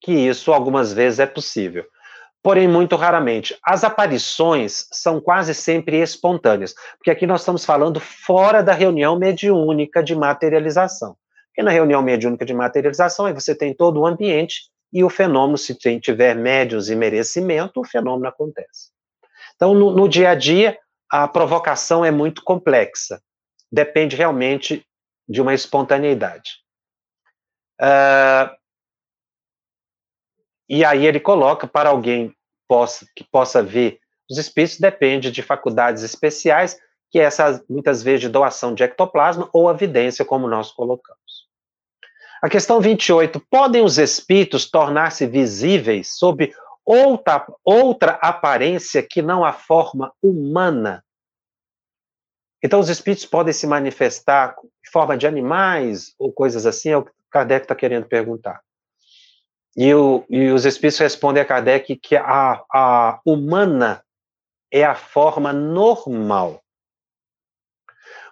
[0.00, 1.84] que isso algumas vezes é possível.
[2.42, 3.56] Porém, muito raramente.
[3.64, 10.02] As aparições são quase sempre espontâneas, porque aqui nós estamos falando fora da reunião mediúnica
[10.02, 11.16] de materialização.
[11.46, 15.56] Porque na reunião mediúnica de materialização, aí você tem todo o ambiente e o fenômeno,
[15.56, 18.93] se tiver médios e merecimento, o fenômeno acontece.
[19.56, 20.78] Então, no, no dia a dia,
[21.10, 23.22] a provocação é muito complexa.
[23.70, 24.86] Depende realmente
[25.28, 26.58] de uma espontaneidade.
[27.80, 28.54] Uh,
[30.68, 32.34] e aí ele coloca para alguém
[32.68, 33.98] possa, que possa ver
[34.30, 36.78] os espíritos, depende de faculdades especiais,
[37.10, 41.44] que é essa, muitas vezes, de doação de ectoplasma ou evidência, como nós colocamos.
[42.42, 43.40] A questão 28.
[43.50, 46.52] Podem os espíritos tornar-se visíveis sob
[46.84, 51.04] outra, outra aparência que não a forma humana.
[52.62, 57.04] Então, os espíritos podem se manifestar em forma de animais ou coisas assim, é o
[57.04, 58.62] que Kardec está querendo perguntar.
[59.76, 64.04] E, o, e, os espíritos respondem a Kardec que a, a humana
[64.70, 66.62] é a forma normal.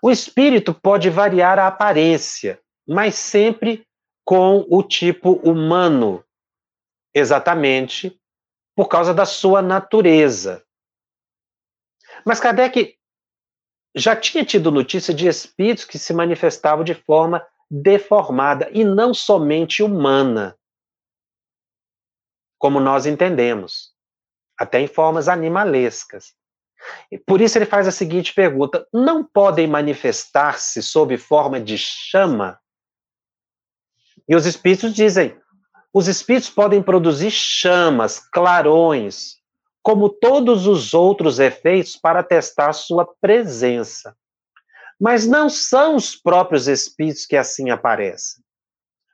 [0.01, 3.87] O espírito pode variar a aparência, mas sempre
[4.25, 6.25] com o tipo humano,
[7.15, 8.19] exatamente
[8.75, 10.65] por causa da sua natureza.
[12.25, 12.97] Mas Kardec
[13.95, 19.83] já tinha tido notícia de espíritos que se manifestavam de forma deformada e não somente
[19.83, 20.57] humana,
[22.59, 23.93] como nós entendemos,
[24.59, 26.35] até em formas animalescas.
[27.11, 32.61] E por isso ele faz a seguinte pergunta: não podem manifestar-se sob forma de chama?
[34.29, 35.41] E os espíritos dizem:
[35.93, 39.37] os espíritos podem produzir chamas, clarões,
[39.83, 44.17] como todos os outros efeitos para testar sua presença.
[44.99, 48.43] Mas não são os próprios espíritos que assim aparecem.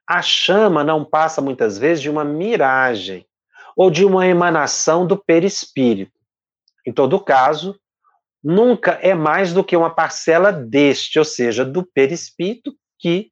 [0.07, 3.27] A chama não passa muitas vezes de uma miragem
[3.77, 6.13] ou de uma emanação do perispírito.
[6.87, 7.79] Em todo caso,
[8.43, 13.31] nunca é mais do que uma parcela deste, ou seja, do perispírito que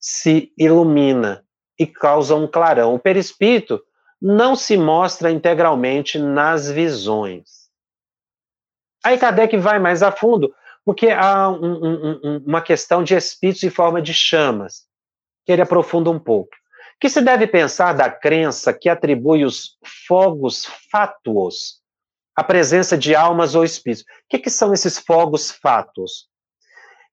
[0.00, 1.45] se ilumina
[1.78, 2.94] e causa um clarão.
[2.94, 3.82] O perispírito
[4.20, 7.66] não se mostra integralmente nas visões.
[9.04, 10.52] Aí Kardec vai mais a fundo,
[10.84, 14.84] porque há um, um, uma questão de espíritos em forma de chamas,
[15.44, 16.50] que ele aprofunda um pouco.
[17.00, 21.82] Que se deve pensar da crença que atribui os fogos fátuos
[22.34, 24.02] à presença de almas ou espíritos.
[24.02, 26.28] O que, que são esses fogos fátuos?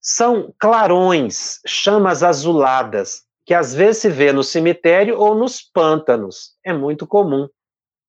[0.01, 6.55] São clarões, chamas azuladas, que às vezes se vê no cemitério ou nos pântanos.
[6.63, 7.47] É muito comum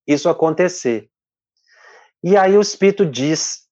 [0.07, 1.09] isso acontecer.
[2.22, 3.66] E aí o Espírito diz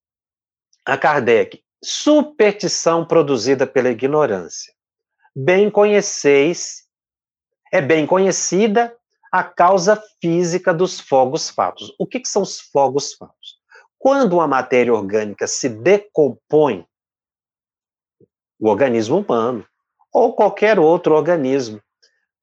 [0.85, 4.73] a Kardec: superstição produzida pela ignorância.
[5.35, 6.83] Bem conheceis,
[7.73, 8.95] é bem conhecida
[9.31, 11.95] a causa física dos fogos fatos.
[11.99, 13.59] O que, que são os fogos fatos?
[13.99, 16.87] Quando uma matéria orgânica se decompõe,
[18.61, 19.67] o organismo humano,
[20.13, 21.81] ou qualquer outro organismo.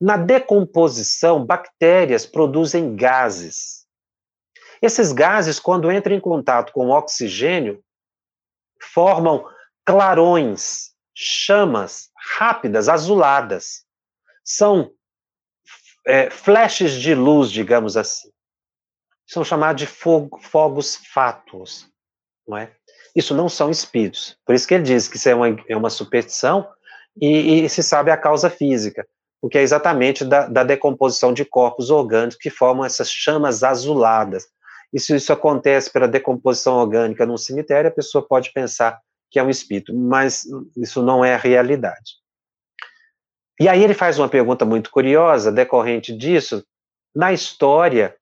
[0.02, 3.86] Na decomposição, bactérias produzem gases.
[4.82, 7.84] Esses gases, quando entram em contato com o oxigênio,
[8.94, 9.46] formam
[9.86, 13.84] clarões, chamas rápidas, azuladas.
[14.44, 14.92] São
[16.08, 18.30] é, flashes de luz, digamos assim.
[19.28, 21.90] São chamados de fogo, fogos fátuos,
[22.48, 22.74] não é?
[23.16, 24.38] Isso não são espíritos.
[24.46, 26.68] Por isso que ele diz que isso é uma, é uma superstição
[27.22, 29.06] e, e se sabe a causa física,
[29.42, 34.48] porque é exatamente da, da decomposição de corpos orgânicos que formam essas chamas azuladas.
[34.94, 39.00] E se isso acontece pela decomposição orgânica num cemitério, a pessoa pode pensar
[39.30, 40.46] que é um espírito, mas
[40.76, 42.18] isso não é a realidade.
[43.60, 46.64] E aí ele faz uma pergunta muito curiosa, decorrente disso,
[47.14, 48.16] na história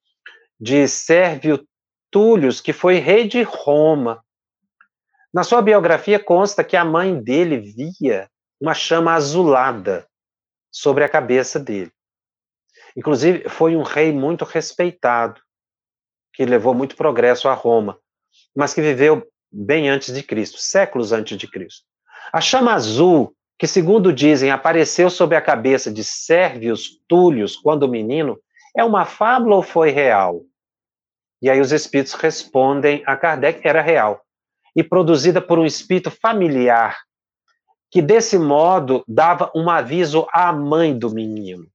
[0.60, 1.66] de Sérvio
[2.12, 4.22] Túlio, que foi rei de Roma.
[5.34, 8.28] Na sua biografia consta que a mãe dele via
[8.60, 10.08] uma chama azulada
[10.72, 11.92] sobre a cabeça dele.
[12.96, 15.42] Inclusive, foi um rei muito respeitado,
[16.34, 18.00] que levou muito progresso a Roma,
[18.56, 21.86] mas que viveu bem antes de Cristo, séculos antes de Cristo.
[22.32, 28.40] A chama azul que, segundo dizem, apareceu sobre a cabeça de Sérvios Túlios quando menino,
[28.76, 30.44] é uma fábula ou foi real?
[31.42, 34.22] E aí os espíritos respondem a Kardec era real.
[34.76, 37.00] E produzida por um espírito familiar,
[37.92, 41.66] que desse modo dava um aviso à mãe do menino.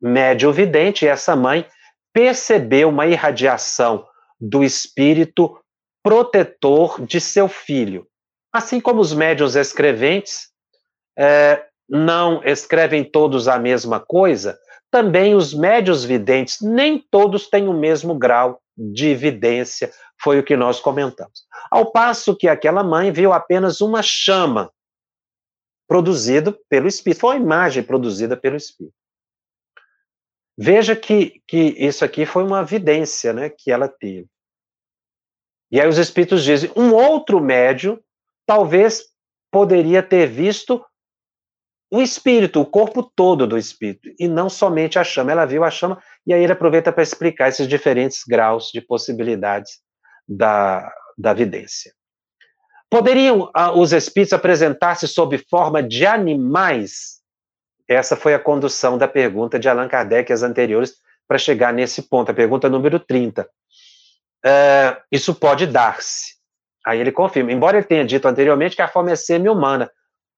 [0.00, 1.66] Médio vidente, essa mãe
[2.12, 4.06] percebeu uma irradiação
[4.40, 5.58] do espírito
[6.02, 8.06] protetor de seu filho.
[8.52, 10.48] Assim como os médios escreventes
[11.18, 14.58] é, não escrevem todos a mesma coisa,
[14.90, 20.56] também os médios videntes, nem todos têm o mesmo grau de evidência, foi o que
[20.56, 21.46] nós comentamos.
[21.70, 24.72] Ao passo que aquela mãe viu apenas uma chama
[25.88, 28.94] produzida pelo Espírito, foi uma imagem produzida pelo Espírito.
[30.58, 34.26] Veja que, que isso aqui foi uma evidência né, que ela teve.
[35.70, 38.02] E aí os Espíritos dizem, um outro médio
[38.46, 39.04] talvez
[39.50, 40.84] poderia ter visto
[41.90, 45.32] o espírito, o corpo todo do espírito, e não somente a chama.
[45.32, 49.78] Ela viu a chama, e aí ele aproveita para explicar esses diferentes graus de possibilidades
[50.28, 51.92] da, da vidência.
[52.90, 57.20] Poderiam ah, os espíritos apresentar-se sob forma de animais?
[57.88, 60.94] Essa foi a condução da pergunta de Allan Kardec as anteriores
[61.26, 63.42] para chegar nesse ponto, a pergunta número 30.
[63.42, 63.46] Uh,
[64.44, 66.36] ah, isso pode dar-se.
[66.84, 69.90] Aí ele confirma, embora ele tenha dito anteriormente que a forma é semi-humana,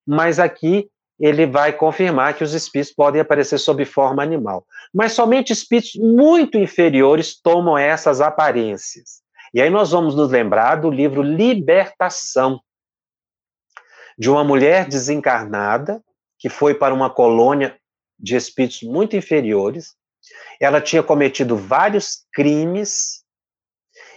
[0.06, 4.64] mas aqui ele vai confirmar que os espíritos podem aparecer sob forma animal.
[4.94, 9.20] Mas somente espíritos muito inferiores tomam essas aparências.
[9.52, 12.60] E aí nós vamos nos lembrar do livro Libertação,
[14.16, 16.02] de uma mulher desencarnada
[16.38, 17.76] que foi para uma colônia
[18.18, 19.96] de espíritos muito inferiores.
[20.60, 23.24] Ela tinha cometido vários crimes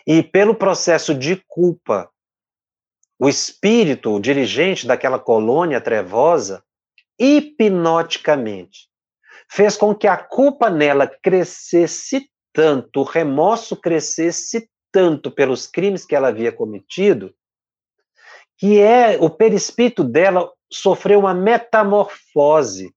[0.05, 2.09] e, pelo processo de culpa
[3.19, 6.63] o espírito, o dirigente daquela colônia trevosa,
[7.21, 8.89] hipnoticamente,
[9.47, 16.15] fez com que a culpa nela crescesse tanto, o remorso crescesse tanto pelos crimes que
[16.15, 17.33] ela havia cometido,
[18.57, 22.93] que é o perispírito dela sofreu uma metamorfose.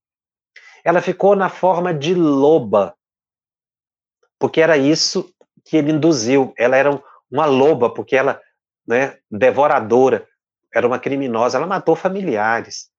[0.84, 2.94] Ela ficou na forma de loba,
[4.38, 5.32] porque era isso
[5.64, 6.52] que ele induziu.
[6.58, 8.40] Ela era uma loba, porque ela
[8.86, 10.26] né, devoradora,
[10.74, 12.90] era uma criminosa, ela matou familiares.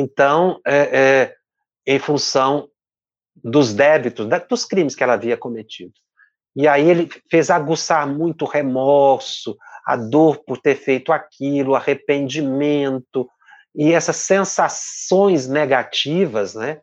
[0.00, 1.34] Então, é, é,
[1.86, 2.70] em função
[3.36, 5.92] dos débitos, dos crimes que ela havia cometido.
[6.56, 13.28] E aí ele fez aguçar muito o remorso, a dor por ter feito aquilo, arrependimento,
[13.74, 16.80] e essas sensações negativas, né,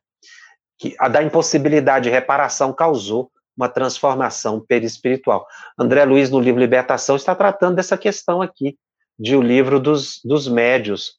[0.78, 5.47] que a da impossibilidade de reparação causou uma transformação perispiritual.
[5.78, 8.78] André Luiz, no livro Libertação, está tratando dessa questão aqui,
[9.18, 11.18] de o livro dos, dos médios.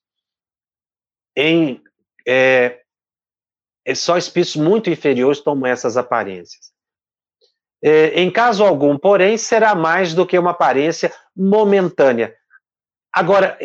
[1.37, 1.83] Em,
[2.29, 2.81] é,
[3.87, 6.71] é só espíritos muito inferiores tomam essas aparências.
[7.83, 12.35] É, em caso algum, porém, será mais do que uma aparência momentânea.
[13.13, 13.57] Agora,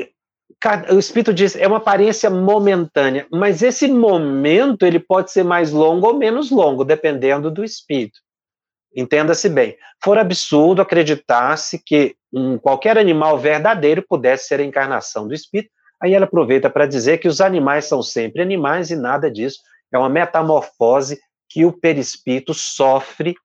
[0.91, 6.07] o Espírito diz, é uma aparência momentânea, mas esse momento ele pode ser mais longo
[6.07, 8.19] ou menos longo, dependendo do Espírito.
[8.95, 9.75] Entenda-se bem.
[10.01, 15.71] For absurdo acreditar-se que um, qualquer animal verdadeiro pudesse ser a encarnação do espírito.
[16.01, 19.59] Aí ela aproveita para dizer que os animais são sempre animais e nada disso.
[19.91, 21.19] É uma metamorfose
[21.49, 23.35] que o perispírito sofre,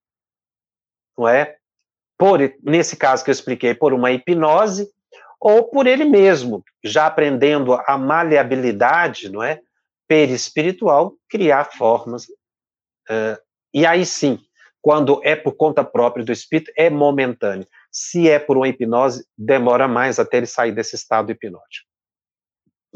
[1.17, 1.57] não é?
[2.17, 4.89] Por, nesse caso que eu expliquei, por uma hipnose
[5.41, 9.61] ou por ele mesmo, já aprendendo a maleabilidade, não é?
[10.09, 12.25] Perispiritual, criar formas.
[13.09, 13.39] Uh,
[13.73, 14.41] e aí sim,
[14.81, 17.67] quando é por conta própria do espírito, é momentâneo.
[17.91, 21.88] Se é por uma hipnose, demora mais até ele sair desse estado hipnótico.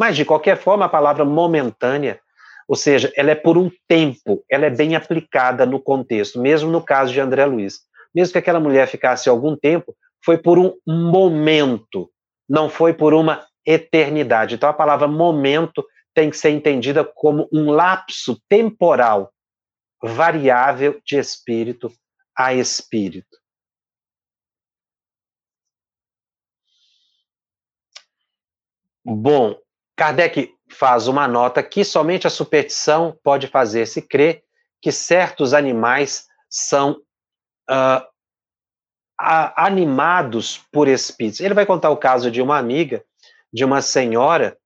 [0.02, 2.20] Mas, de qualquer forma, a palavra momentânea,
[2.66, 6.84] ou seja, ela é por um tempo, ela é bem aplicada no contexto, mesmo no
[6.84, 7.82] caso de André Luiz.
[8.12, 12.10] Mesmo que aquela mulher ficasse algum tempo, foi por um momento,
[12.48, 14.56] não foi por uma eternidade.
[14.56, 19.32] Então, a palavra momento tem que ser entendida como um lapso temporal
[20.02, 21.92] variável de espírito
[22.36, 23.38] a espírito.
[29.04, 29.61] Bom,
[29.96, 34.42] Kardec faz uma nota que somente a superstição pode fazer-se crer
[34.80, 37.00] que certos animais são
[37.70, 38.06] uh,
[39.18, 41.40] animados por espíritos.
[41.40, 43.04] Ele vai contar o caso de uma amiga,
[43.52, 44.56] de uma senhora,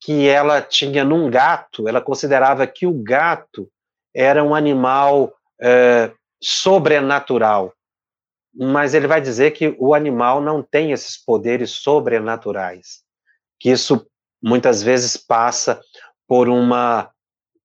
[0.00, 3.70] que ela tinha num gato, ela considerava que o gato
[4.14, 7.72] era um animal uh, sobrenatural.
[8.52, 13.02] Mas ele vai dizer que o animal não tem esses poderes sobrenaturais.
[13.60, 14.06] Que isso
[14.46, 15.80] muitas vezes passa
[16.28, 17.10] por uma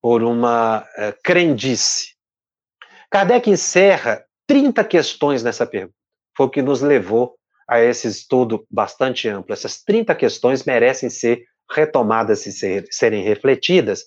[0.01, 2.15] por uma uh, crendice.
[3.11, 5.93] Kardec encerra 30 questões nessa pergunta.
[6.35, 7.35] Foi o que nos levou
[7.69, 9.53] a esse estudo bastante amplo.
[9.53, 14.05] Essas 30 questões merecem ser retomadas e ser, serem refletidas.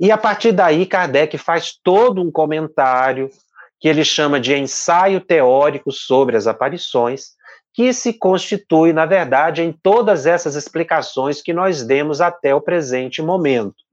[0.00, 3.30] E a partir daí, Kardec faz todo um comentário
[3.78, 7.37] que ele chama de ensaio teórico sobre as aparições,
[7.78, 13.22] que se constitui, na verdade, em todas essas explicações que nós demos até o presente
[13.22, 13.84] momento.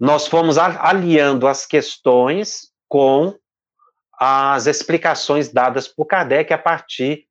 [0.00, 3.34] Nós fomos aliando as questões com
[4.18, 7.26] as explicações dadas por Kardec a partir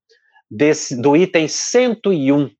[0.47, 2.51] desse, do item 101,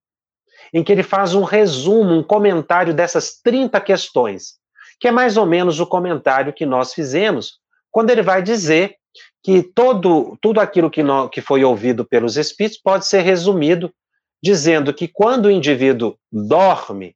[0.74, 4.56] em que ele faz um resumo, um comentário dessas 30 questões,
[5.00, 7.60] que é mais ou menos o comentário que nós fizemos,
[7.92, 8.99] quando ele vai dizer
[9.44, 13.94] que todo, tudo aquilo que, no, que foi ouvido pelos espíritos pode ser resumido
[14.42, 17.16] dizendo que quando o indivíduo dorme,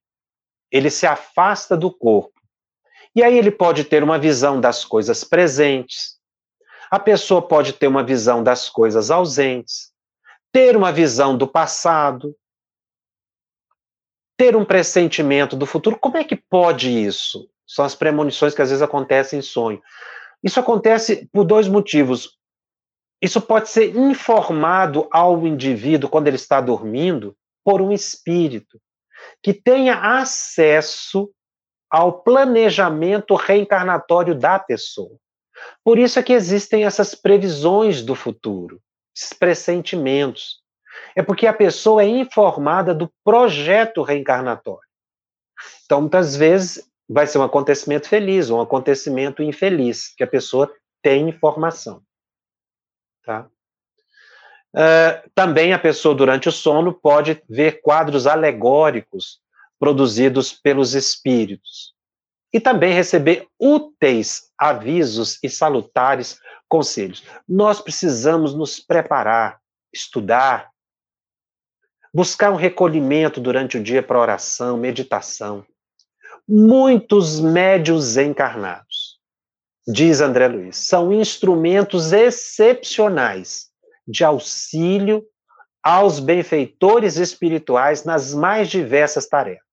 [0.71, 2.33] ele se afasta do corpo.
[3.15, 6.17] E aí ele pode ter uma visão das coisas presentes,
[6.89, 9.91] a pessoa pode ter uma visão das coisas ausentes,
[10.51, 12.35] ter uma visão do passado,
[14.37, 15.97] ter um pressentimento do futuro.
[15.97, 17.49] Como é que pode isso?
[17.65, 19.81] São as premonições que às vezes acontecem em sonho.
[20.43, 22.37] Isso acontece por dois motivos.
[23.21, 28.79] Isso pode ser informado ao indivíduo quando ele está dormindo por um espírito
[29.41, 31.31] que tenha acesso
[31.89, 35.15] ao planejamento reencarnatório da pessoa.
[35.83, 38.81] Por isso é que existem essas previsões do futuro,
[39.15, 40.61] esses pressentimentos.
[41.15, 44.87] É porque a pessoa é informada do projeto reencarnatório.
[45.85, 51.29] Então, muitas vezes, vai ser um acontecimento feliz, um acontecimento infeliz, que a pessoa tem
[51.29, 52.01] informação.
[53.23, 53.47] Tá?
[54.75, 59.39] Uh, também a pessoa, durante o sono, pode ver quadros alegóricos
[59.79, 61.93] produzidos pelos espíritos.
[62.51, 67.23] E também receber úteis avisos e salutares conselhos.
[67.47, 69.59] Nós precisamos nos preparar,
[69.93, 70.71] estudar,
[72.11, 75.63] buscar um recolhimento durante o dia para oração, meditação
[76.47, 79.19] muitos médios encarnados,
[79.87, 83.69] diz André Luiz, são instrumentos excepcionais
[84.07, 85.25] de auxílio
[85.81, 89.63] aos benfeitores espirituais nas mais diversas tarefas.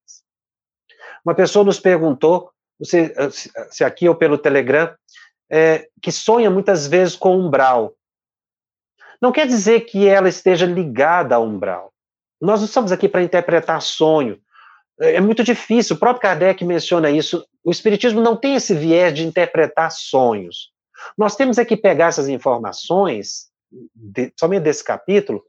[1.25, 2.51] Uma pessoa nos perguntou,
[2.83, 3.15] se,
[3.71, 4.93] se aqui ou pelo Telegram,
[5.51, 7.95] é, que sonha muitas vezes com umbral.
[9.21, 11.93] Não quer dizer que ela esteja ligada ao umbral.
[12.41, 14.41] Nós não estamos aqui para interpretar sonho.
[15.01, 17.45] É, é muito difícil, o próprio Kardec menciona isso.
[17.65, 20.71] O Espiritismo não tem esse viés de interpretar sonhos.
[21.17, 23.49] Nós temos é que pegar essas informações,
[23.95, 25.43] de, somente desse capítulo,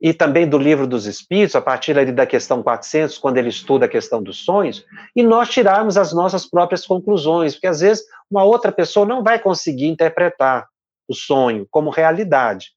[0.00, 3.86] e também do livro dos Espíritos, a partir ali da questão 400, quando ele estuda
[3.86, 4.84] a questão dos sonhos,
[5.16, 9.38] e nós tirarmos as nossas próprias conclusões, porque às vezes uma outra pessoa não vai
[9.38, 10.68] conseguir interpretar
[11.08, 12.72] o sonho como realidade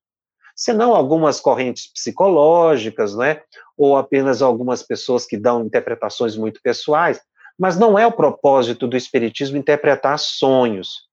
[0.58, 3.44] senão algumas correntes psicológicas, né?
[3.78, 7.22] ou apenas algumas pessoas que dão interpretações muito pessoais,
[7.58, 11.08] mas não é o propósito do Espiritismo interpretar sonhos.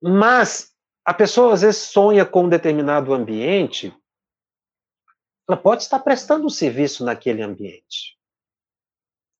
[0.00, 0.72] Mas
[1.04, 3.92] a pessoa às vezes sonha com um determinado ambiente,
[5.48, 8.16] ela pode estar prestando um serviço naquele ambiente.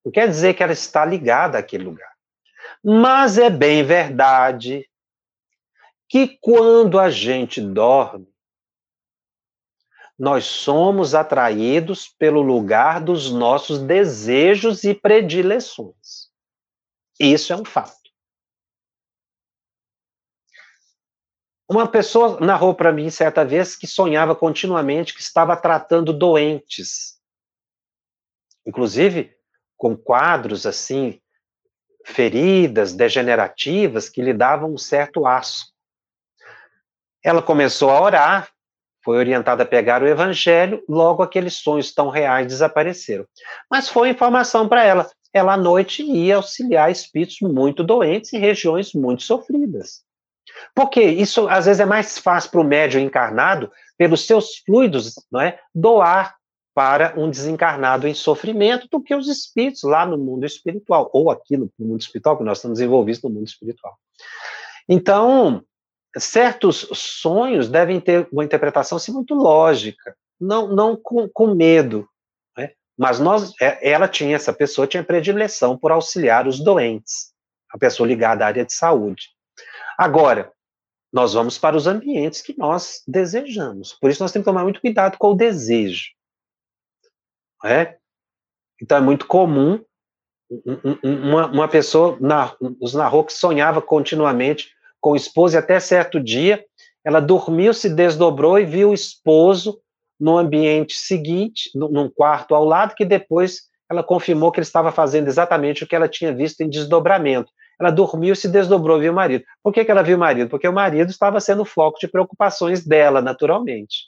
[0.04, 2.12] Não quer dizer que ela está ligada àquele lugar.
[2.82, 4.86] Mas é bem verdade
[6.14, 8.32] que quando a gente dorme,
[10.16, 16.30] nós somos atraídos pelo lugar dos nossos desejos e predileções.
[17.18, 18.12] Isso é um fato.
[21.68, 27.20] Uma pessoa narrou para mim certa vez que sonhava continuamente que estava tratando doentes.
[28.64, 29.36] inclusive
[29.76, 31.20] com quadros assim,
[32.06, 35.73] feridas degenerativas que lhe davam um certo asco.
[37.24, 38.48] Ela começou a orar,
[39.02, 43.26] foi orientada a pegar o evangelho, logo aqueles sonhos tão reais desapareceram.
[43.70, 45.10] Mas foi informação para ela.
[45.32, 50.02] Ela à noite ia auxiliar espíritos muito doentes em regiões muito sofridas.
[50.74, 55.40] Porque isso às vezes é mais fácil para o médium encarnado, pelos seus fluidos, não
[55.40, 56.36] é, doar
[56.74, 61.70] para um desencarnado em sofrimento do que os espíritos lá no mundo espiritual, ou aquilo
[61.78, 63.96] no mundo espiritual, que nós estamos envolvidos no mundo espiritual.
[64.88, 65.62] Então,
[66.18, 72.08] certos sonhos devem ter uma interpretação assim, muito lógica, não, não com, com medo.
[72.56, 72.72] Né?
[72.96, 77.32] Mas nós, é, ela tinha, essa pessoa tinha predileção por auxiliar os doentes,
[77.70, 79.28] a pessoa ligada à área de saúde.
[79.98, 80.52] Agora,
[81.12, 83.92] nós vamos para os ambientes que nós desejamos.
[83.92, 86.06] Por isso nós temos que tomar muito cuidado com o desejo.
[87.64, 87.96] É?
[88.82, 89.82] Então é muito comum
[91.02, 92.18] uma, uma pessoa
[92.60, 94.74] nos narrou que sonhava continuamente
[95.04, 96.64] com o esposo e até certo dia
[97.04, 99.78] ela dormiu, se desdobrou e viu o esposo
[100.18, 105.28] no ambiente seguinte, num quarto ao lado, que depois ela confirmou que ele estava fazendo
[105.28, 107.52] exatamente o que ela tinha visto em desdobramento.
[107.78, 109.44] Ela dormiu, se desdobrou, viu o marido.
[109.62, 110.48] Por que, que ela viu o marido?
[110.48, 114.04] Porque o marido estava sendo foco de preocupações dela, naturalmente.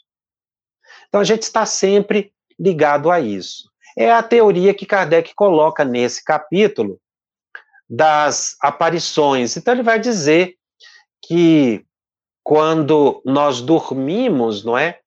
[1.08, 3.68] Então a gente está sempre ligado a isso.
[3.98, 6.98] É a teoria que Kardec coloca nesse capítulo
[7.86, 9.58] das aparições.
[9.58, 10.55] Então ele vai dizer
[11.26, 11.84] que
[12.42, 15.00] quando nós dormimos, não é?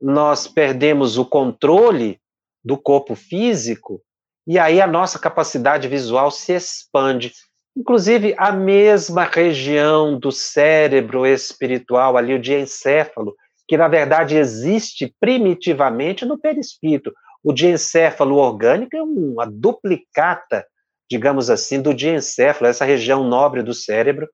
[0.00, 2.20] Nós perdemos o controle
[2.62, 4.02] do corpo físico
[4.46, 7.32] e aí a nossa capacidade visual se expande.
[7.76, 13.34] Inclusive, a mesma região do cérebro espiritual, ali o diencéfalo,
[13.66, 17.12] que na verdade existe primitivamente no perispírito.
[17.42, 20.64] O diencéfalo orgânico é uma duplicata,
[21.10, 24.28] digamos assim, do diencéfalo, essa região nobre do cérebro,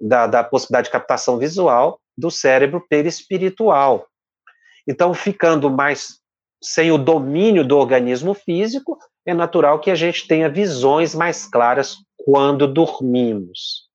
[0.00, 4.06] da, da possibilidade de captação visual do cérebro perispiritual.
[4.86, 6.20] Então, ficando mais
[6.62, 11.96] sem o domínio do organismo físico, é natural que a gente tenha visões mais claras
[12.16, 13.86] quando dormimos.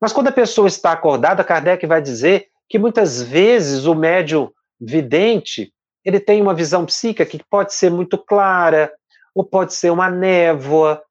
[0.00, 5.72] Mas quando a pessoa está acordada, Kardec vai dizer que muitas vezes o médium vidente,
[6.04, 8.92] ele tem uma visão psíquica que pode ser muito clara,
[9.34, 11.02] ou pode ser uma névoa,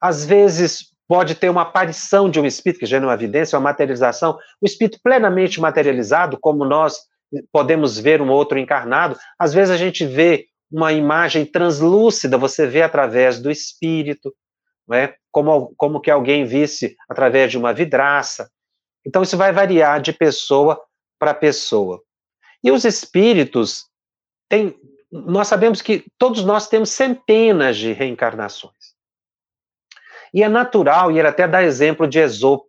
[0.00, 3.64] às vezes pode ter uma aparição de um espírito, que já é uma evidência, uma
[3.64, 7.00] materialização, o espírito plenamente materializado, como nós
[7.50, 12.80] podemos ver um outro encarnado, às vezes a gente vê uma imagem translúcida, você vê
[12.82, 14.32] através do espírito,
[14.86, 15.16] não é?
[15.32, 18.48] como, como que alguém visse através de uma vidraça.
[19.04, 20.80] Então, isso vai variar de pessoa
[21.18, 22.00] para pessoa.
[22.62, 23.86] E os espíritos
[24.48, 24.78] têm.
[25.10, 28.89] Nós sabemos que todos nós temos centenas de reencarnações.
[30.32, 32.66] E é natural, e ele até dá exemplo de Esopo,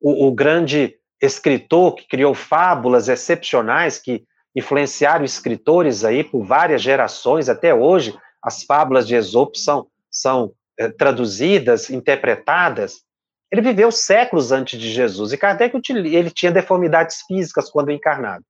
[0.00, 4.24] o, o grande escritor que criou fábulas excepcionais que
[4.54, 8.16] influenciaram escritores aí por várias gerações até hoje.
[8.42, 13.02] As fábulas de Esopo são, são é, traduzidas, interpretadas.
[13.50, 18.44] Ele viveu séculos antes de Jesus e Kardec ele tinha deformidades físicas quando encarnado.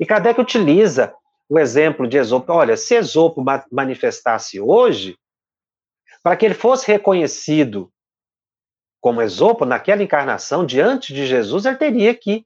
[0.00, 1.12] E Kardec utiliza
[1.48, 2.52] o exemplo de Esopo.
[2.52, 3.42] Olha, se Esopo
[3.72, 5.16] manifestasse hoje,
[6.28, 7.90] para que ele fosse reconhecido
[9.00, 12.44] como Esopo naquela encarnação diante de Jesus, ele teria que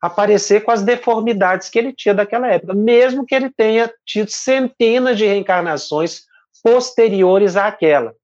[0.00, 5.18] aparecer com as deformidades que ele tinha daquela época, mesmo que ele tenha tido centenas
[5.18, 6.22] de reencarnações
[6.62, 8.14] posteriores àquela.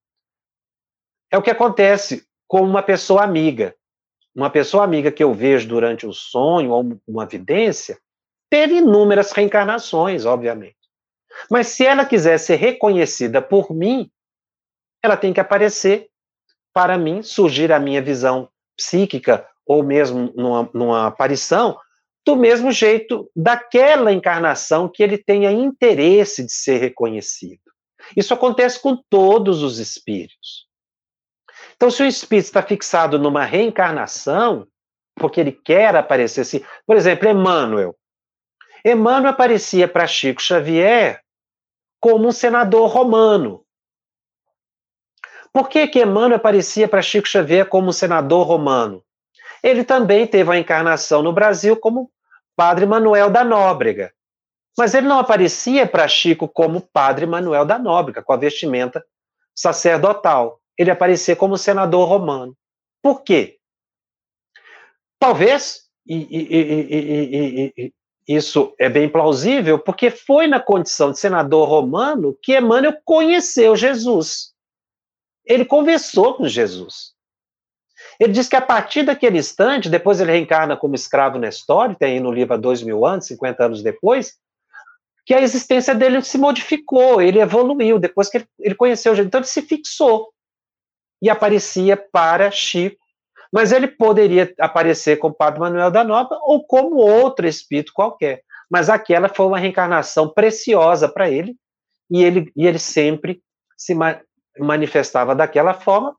[1.29, 3.75] É o que acontece com uma pessoa amiga.
[4.33, 7.99] Uma pessoa amiga que eu vejo durante um sonho ou uma vidência,
[8.49, 10.77] teve inúmeras reencarnações, obviamente.
[11.51, 14.09] Mas se ela quiser ser reconhecida por mim,
[15.03, 16.07] ela tem que aparecer
[16.73, 21.77] para mim, surgir a minha visão psíquica ou mesmo numa, numa aparição,
[22.25, 27.61] do mesmo jeito daquela encarnação que ele tenha interesse de ser reconhecido.
[28.15, 30.67] Isso acontece com todos os espíritos.
[31.75, 34.67] Então, se o espírito está fixado numa reencarnação,
[35.15, 37.95] porque ele quer aparecer assim, por exemplo, Emmanuel.
[38.85, 41.21] Emmanuel aparecia para Chico Xavier
[41.99, 43.62] como um senador romano.
[45.53, 49.03] Por que, que Emmanuel aparecia para Chico Xavier como senador romano?
[49.61, 52.11] Ele também teve a encarnação no Brasil como
[52.55, 54.11] Padre Manuel da Nóbrega.
[54.75, 59.05] Mas ele não aparecia para Chico como Padre Manuel da Nóbrega, com a vestimenta
[59.55, 60.59] sacerdotal.
[60.75, 62.57] Ele aparecia como senador romano.
[62.99, 63.59] Por quê?
[65.19, 67.93] Talvez, e, e, e,
[68.27, 74.52] isso é bem plausível, porque foi na condição de senador romano que Emmanuel conheceu Jesus.
[75.45, 77.13] Ele conversou com Jesus.
[78.19, 82.13] Ele diz que a partir daquele instante, depois ele reencarna como escravo na história, tem
[82.13, 84.35] aí no livro há dois mil anos, 50 anos depois,
[85.25, 89.27] que a existência dele se modificou, ele evoluiu, depois que ele, ele conheceu Jesus.
[89.27, 90.31] Então ele se fixou
[91.21, 93.03] e aparecia para Chico
[93.53, 98.41] mas ele poderia aparecer como Padre Manuel da Nova ou como outro espírito qualquer.
[98.67, 101.55] Mas aquela foi uma reencarnação preciosa para ele,
[102.09, 103.43] e ele, e ele sempre
[103.77, 103.93] se
[104.59, 106.15] manifestava daquela forma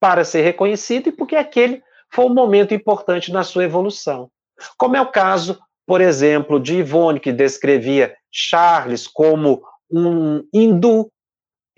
[0.00, 1.82] para ser reconhecido e porque aquele
[2.12, 4.30] foi um momento importante na sua evolução.
[4.76, 11.10] Como é o caso, por exemplo, de Ivone, que descrevia Charles como um hindu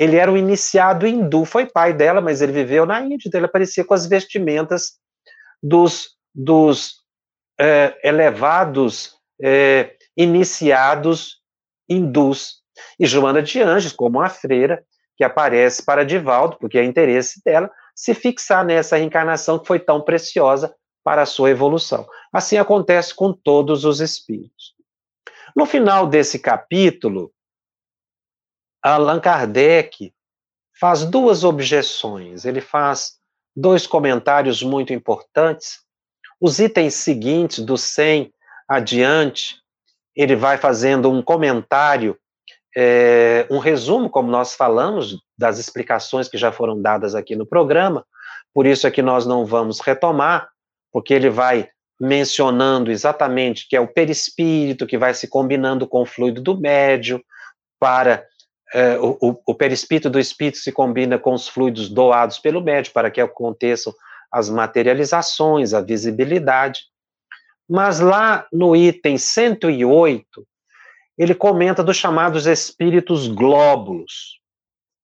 [0.01, 3.45] ele era um iniciado hindu, foi pai dela, mas ele viveu na Índia, então ele
[3.45, 4.93] aparecia com as vestimentas
[5.63, 7.03] dos, dos
[7.61, 11.43] é, elevados é, iniciados
[11.87, 12.63] hindus.
[12.99, 14.83] E Joana de Anjos, como uma freira,
[15.21, 20.01] que aparece para Divaldo, porque é interesse dela, se fixar nessa reencarnação que foi tão
[20.01, 22.09] preciosa para a sua evolução.
[22.33, 24.75] Assim acontece com todos os espíritos.
[25.55, 27.31] No final desse capítulo,
[28.83, 30.11] Allan Kardec
[30.81, 32.47] faz duas objeções.
[32.47, 33.19] Ele faz
[33.55, 35.81] dois comentários muito importantes.
[36.41, 38.33] Os itens seguintes, do 100
[38.67, 39.61] adiante,
[40.17, 42.19] ele vai fazendo um comentário,
[42.77, 48.05] é, um resumo, como nós falamos, das explicações que já foram dadas aqui no programa.
[48.55, 50.49] Por isso é que nós não vamos retomar,
[50.93, 51.69] porque ele vai
[52.01, 57.23] mencionando exatamente que é o perispírito que vai se combinando com o fluido do médio
[57.79, 58.25] para
[58.73, 63.11] é, o, o, perispírito do espírito se combina com os fluidos doados pelo médium para
[63.11, 63.93] que aconteçam
[64.31, 66.83] as materializações, a visibilidade.
[67.69, 70.47] Mas lá no item 108,
[71.19, 74.41] ele comenta dos chamados espíritos glóbulos,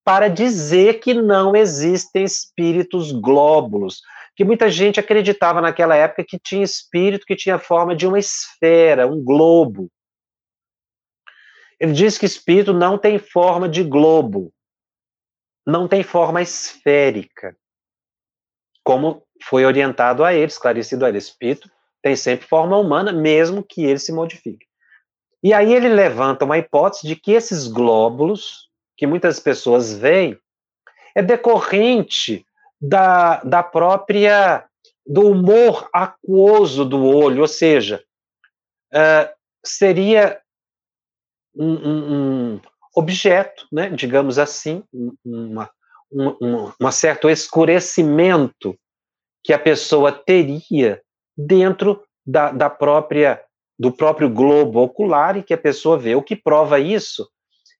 [0.03, 4.01] para dizer que não existem espíritos glóbulos,
[4.35, 9.07] que muita gente acreditava naquela época que tinha espírito que tinha forma de uma esfera,
[9.07, 9.89] um globo.
[11.79, 14.53] Ele diz que espírito não tem forma de globo,
[15.65, 17.57] não tem forma esférica,
[18.83, 21.17] como foi orientado a ele, esclarecido a ele.
[21.17, 21.69] Espírito
[22.01, 24.66] tem sempre forma humana, mesmo que ele se modifique.
[25.43, 30.37] E aí ele levanta uma hipótese de que esses glóbulos, que muitas pessoas veem,
[31.15, 32.45] é decorrente
[32.79, 34.65] da, da própria
[35.05, 38.03] do humor aquoso do olho, ou seja,
[38.93, 39.33] uh,
[39.65, 40.41] seria
[41.55, 42.13] um, um,
[42.55, 42.61] um
[42.95, 44.83] objeto, né, digamos assim,
[45.23, 45.69] uma,
[46.11, 48.77] um, uma certo escurecimento
[49.43, 51.01] que a pessoa teria
[51.37, 53.41] dentro da, da própria
[53.77, 56.15] do próprio globo ocular e que a pessoa vê.
[56.15, 57.29] O que prova isso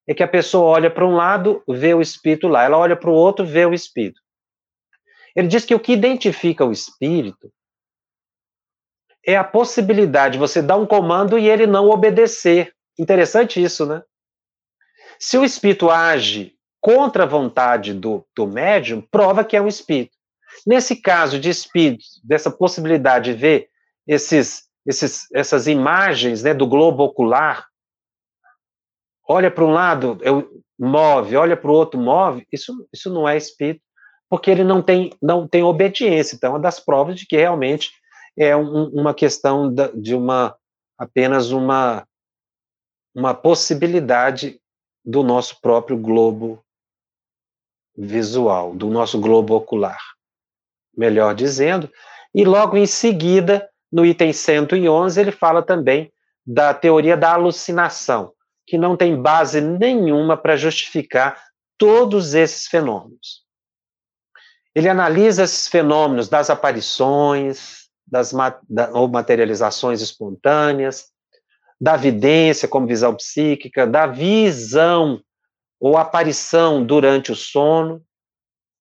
[0.08, 3.10] é que a pessoa olha para um lado, vê o espírito lá, ela olha para
[3.10, 4.22] o outro, vê o espírito.
[5.36, 7.52] Ele diz que o que identifica o espírito
[9.26, 12.74] é a possibilidade de você dar um comando e ele não obedecer.
[12.98, 14.02] Interessante isso, né?
[15.20, 20.16] Se o espírito age contra a vontade do, do médium, prova que é um espírito.
[20.66, 23.70] Nesse caso de espírito, dessa possibilidade de ver
[24.08, 27.68] esses, esses, essas imagens né, do globo ocular,
[29.28, 33.36] olha para um lado, eu, move, olha para o outro, move, isso, isso não é
[33.36, 33.84] espírito,
[34.30, 36.36] porque ele não tem, não tem obediência.
[36.36, 37.92] Então, é uma das provas de que realmente
[38.38, 40.56] é um, uma questão de uma
[40.98, 42.08] apenas uma
[43.14, 44.62] uma possibilidade
[45.04, 46.64] do nosso próprio globo
[47.98, 50.00] visual, do nosso globo ocular,
[50.96, 51.92] melhor dizendo.
[52.36, 56.12] E logo em seguida, no item 111, ele fala também
[56.46, 58.34] da teoria da alucinação,
[58.66, 61.42] que não tem base nenhuma para justificar
[61.78, 63.46] todos esses fenômenos.
[64.76, 68.32] Ele analisa esses fenômenos das aparições, das
[68.94, 71.08] ou materializações espontâneas,
[71.80, 75.22] da vidência como visão psíquica, da visão
[75.80, 78.04] ou aparição durante o sono,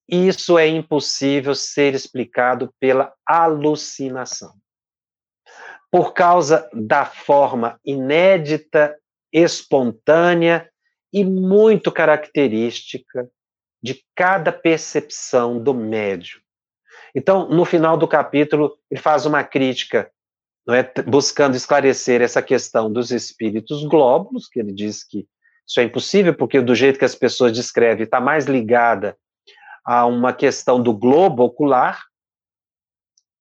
[0.08, 4.54] isso é impossível ser explicado pela alucinação.
[5.96, 8.94] Por causa da forma inédita,
[9.32, 10.68] espontânea
[11.10, 13.26] e muito característica
[13.82, 16.38] de cada percepção do médium.
[17.14, 20.10] Então, no final do capítulo, ele faz uma crítica
[20.68, 25.26] é, buscando esclarecer essa questão dos espíritos glóbulos, que ele diz que
[25.66, 29.16] isso é impossível, porque do jeito que as pessoas descrevem, está mais ligada
[29.82, 32.04] a uma questão do globo ocular,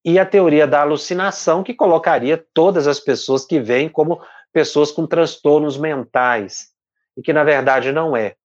[0.06, 5.04] e a teoria da alucinação, que colocaria todas as pessoas que vêm como pessoas com
[5.04, 6.68] transtornos mentais,
[7.16, 8.36] e que na verdade não é.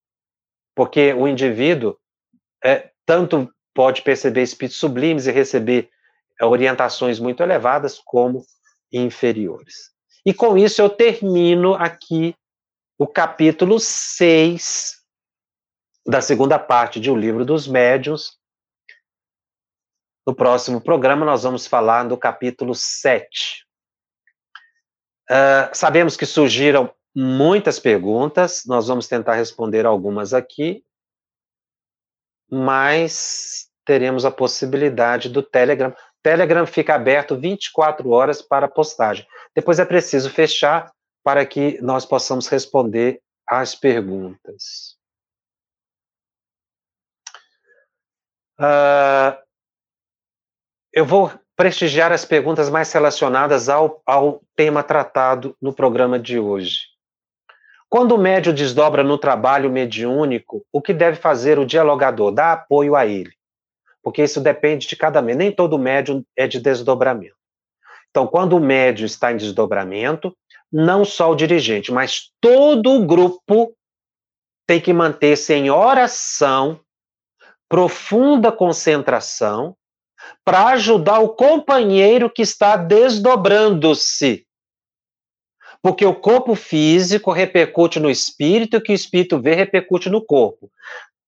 [0.74, 1.96] Porque o indivíduo
[2.64, 5.88] é, tanto pode perceber espíritos sublimes e receber
[6.40, 8.44] é, orientações muito elevadas, como
[8.92, 9.92] inferiores.
[10.26, 12.34] E com isso eu termino aqui
[12.98, 14.96] o capítulo 6
[16.04, 18.41] da segunda parte de O Livro dos Médiuns,
[20.26, 23.66] no próximo programa, nós vamos falar do capítulo 7.
[25.30, 30.84] Uh, ah, sabemos que surgiram muitas perguntas, nós vamos tentar responder algumas aqui,
[32.50, 35.94] mas teremos a possibilidade do Telegram.
[36.22, 39.26] Telegram fica aberto 24 horas para postagem.
[39.54, 40.92] Depois é preciso fechar
[41.24, 44.96] para que nós possamos responder às perguntas.
[48.58, 49.36] Uh,
[50.92, 56.92] eu vou prestigiar as perguntas mais relacionadas ao, ao tema tratado no programa de hoje.
[57.88, 62.32] Quando o médio desdobra no trabalho mediúnico, o que deve fazer o dialogador?
[62.32, 63.32] Dar apoio a ele.
[64.02, 65.38] Porque isso depende de cada médium.
[65.38, 67.36] Nem todo médium é de desdobramento.
[68.10, 70.36] Então, quando o médium está em desdobramento,
[70.72, 73.74] não só o dirigente, mas todo o grupo
[74.66, 76.80] tem que manter-se em oração,
[77.68, 79.76] profunda concentração,
[80.44, 84.46] para ajudar o companheiro que está desdobrando-se.
[85.80, 90.24] Porque o corpo físico repercute no espírito, e o que o espírito vê repercute no
[90.24, 90.70] corpo.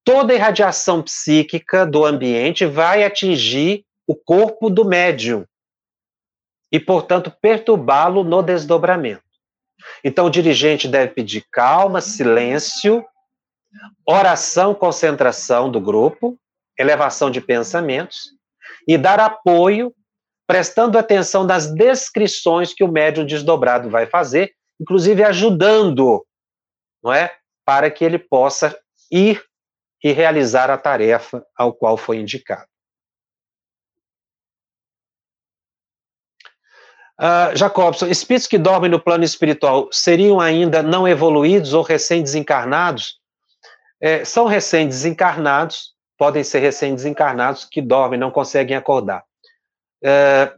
[0.05, 5.45] Toda irradiação psíquica do ambiente vai atingir o corpo do médium
[6.71, 9.23] e, portanto, perturbá-lo no desdobramento.
[10.03, 13.05] Então, o dirigente deve pedir calma, silêncio,
[14.07, 16.39] oração, concentração do grupo,
[16.79, 18.34] elevação de pensamentos,
[18.87, 19.95] e dar apoio,
[20.47, 26.25] prestando atenção nas descrições que o médium desdobrado vai fazer, inclusive ajudando,
[27.03, 27.35] não é?
[27.65, 28.79] Para que ele possa
[29.11, 29.43] ir
[30.03, 32.67] e realizar a tarefa ao qual foi indicado.
[37.19, 43.21] Uh, Jacobson, espíritos que dormem no plano espiritual seriam ainda não evoluídos ou recém-desencarnados?
[44.01, 45.94] É, são recém-desencarnados,
[46.25, 49.23] podem ser recém-desencarnados que dormem, não conseguem acordar.
[50.03, 50.55] É,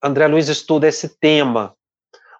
[0.00, 1.74] André Luiz estuda esse tema.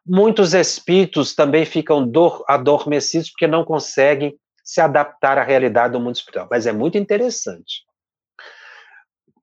[0.06, 6.14] Muitos espíritos também ficam dor, adormecidos porque não conseguem se adaptar à realidade do mundo
[6.14, 6.46] espiritual.
[6.48, 7.82] Mas é muito interessante.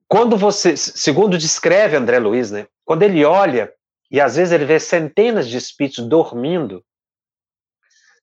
[0.08, 3.74] Quando você, segundo descreve André Luiz, né, quando ele olha,
[4.10, 6.82] e às vezes ele vê centenas de espíritos dormindo,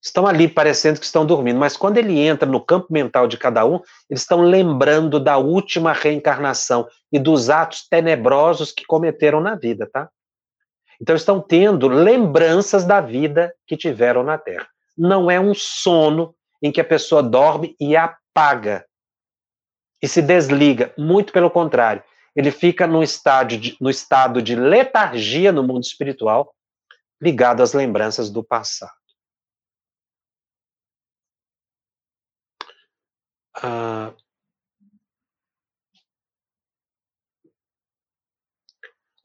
[0.03, 3.65] estão ali parecendo que estão dormindo, mas quando ele entra no campo mental de cada
[3.65, 9.89] um, eles estão lembrando da última reencarnação e dos atos tenebrosos que cometeram na vida,
[9.93, 10.09] tá?
[11.01, 14.69] Então estão tendo lembranças da vida que tiveram na Terra.
[14.97, 18.85] Não é um sono em que a pessoa dorme e apaga
[20.03, 22.03] e se desliga, muito pelo contrário.
[22.35, 26.55] Ele fica no, estádio de, no estado de letargia no mundo espiritual,
[27.21, 28.98] ligado às lembranças do passado.
[33.63, 34.13] Ah,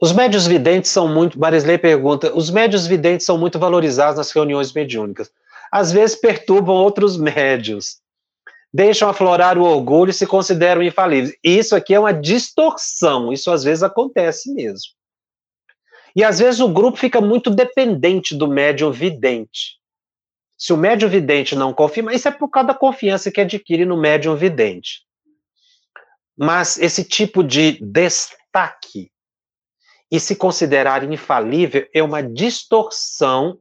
[0.02, 1.40] os médios videntes são muito.
[1.40, 5.32] Marisley pergunta: os médios videntes são muito valorizados nas reuniões mediúnicas.
[5.72, 7.98] Às vezes perturbam outros médios,
[8.74, 11.36] deixam aflorar o orgulho e se consideram infalíveis.
[11.44, 14.94] Isso aqui é uma distorção, isso às vezes acontece mesmo.
[16.16, 19.83] E às vezes o grupo fica muito dependente do médium vidente.
[20.64, 24.00] Se o médium vidente não confirma, isso é por causa da confiança que adquire no
[24.00, 25.06] médium vidente.
[26.38, 29.12] Mas esse tipo de destaque
[30.10, 33.60] e se considerar infalível é uma distorção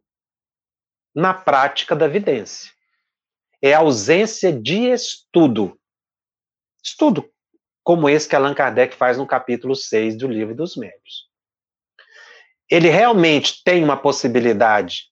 [1.13, 2.71] na prática da vidência.
[3.61, 5.77] É ausência de estudo.
[6.85, 7.29] Estudo
[7.83, 11.29] como esse que Allan Kardec faz no capítulo 6 do Livro dos Médios.
[12.71, 15.12] Ele realmente tem uma possibilidade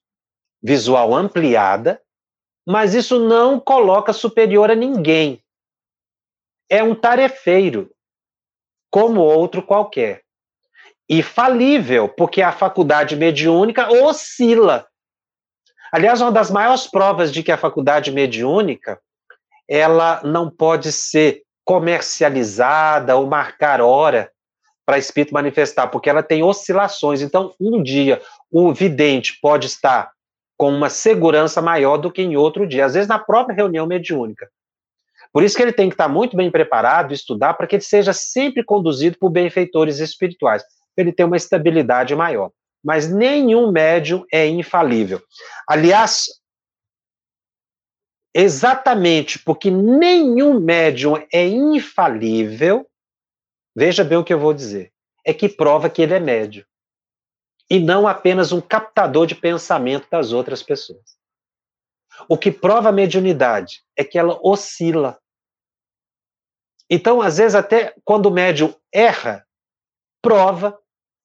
[0.63, 2.01] visual ampliada,
[2.67, 5.43] mas isso não coloca superior a ninguém.
[6.69, 7.91] É um tarefeiro,
[8.91, 10.23] como outro qualquer.
[11.09, 14.87] E falível, porque a faculdade mediúnica oscila.
[15.93, 19.01] Aliás, uma das maiores provas de que a faculdade mediúnica
[19.69, 24.31] ela não pode ser comercializada ou marcar hora
[24.85, 27.21] para espírito manifestar, porque ela tem oscilações.
[27.21, 30.11] Então, um dia o vidente pode estar
[30.61, 34.47] com uma segurança maior do que em outro dia, às vezes na própria reunião mediúnica.
[35.33, 38.13] Por isso que ele tem que estar muito bem preparado, estudar, para que ele seja
[38.13, 40.63] sempre conduzido por benfeitores espirituais.
[40.99, 42.51] ele tem uma estabilidade maior.
[42.85, 45.23] Mas nenhum médium é infalível.
[45.67, 46.27] Aliás,
[48.35, 52.87] exatamente porque nenhum médium é infalível,
[53.75, 54.93] veja bem o que eu vou dizer,
[55.25, 56.65] é que prova que ele é médium.
[57.71, 61.21] E não apenas um captador de pensamento das outras pessoas.
[62.29, 65.19] O que prova a mediunidade é que ela oscila.
[66.89, 69.47] Então, às vezes, até quando o médium erra,
[70.21, 70.77] prova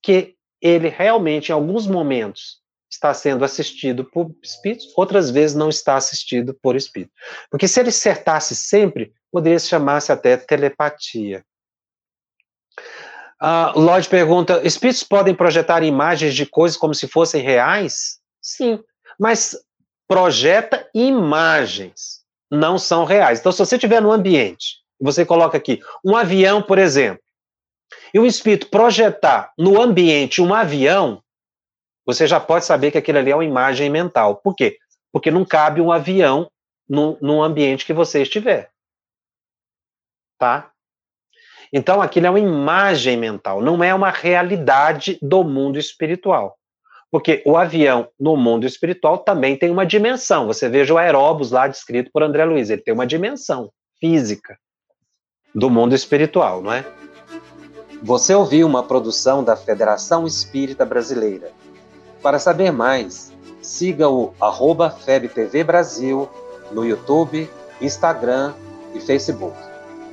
[0.02, 5.96] que ele realmente, em alguns momentos, está sendo assistido por espíritos, outras vezes não está
[5.96, 7.12] assistido por espírito.
[7.50, 11.43] Porque se ele acertasse sempre, poderia se chamar-se até telepatia.
[13.42, 18.20] Uh, Lloyd pergunta: espíritos podem projetar imagens de coisas como se fossem reais?
[18.42, 18.82] Sim,
[19.20, 19.58] mas
[20.08, 23.40] projeta imagens, não são reais.
[23.40, 27.22] Então, se você estiver no ambiente, você coloca aqui um avião, por exemplo,
[28.14, 31.22] e o espírito projetar no ambiente um avião,
[32.06, 34.38] você já pode saber que aquilo ali é uma imagem mental.
[34.38, 34.78] Por quê?
[35.12, 36.50] Porque não cabe um avião
[36.88, 38.72] no, no ambiente que você estiver.
[40.38, 40.72] Tá?
[41.72, 46.57] Então, aquilo é uma imagem mental, não é uma realidade do mundo espiritual.
[47.11, 50.47] Porque o avião no mundo espiritual também tem uma dimensão.
[50.47, 54.57] Você veja o aeróbus lá descrito por André Luiz, ele tem uma dimensão física
[55.53, 56.86] do mundo espiritual, não é?
[58.03, 61.51] Você ouviu uma produção da Federação Espírita Brasileira.
[62.22, 66.30] Para saber mais, siga o arroba FebTV Brasil
[66.72, 67.49] no YouTube,
[67.82, 68.53] Instagram
[68.93, 69.55] e Facebook.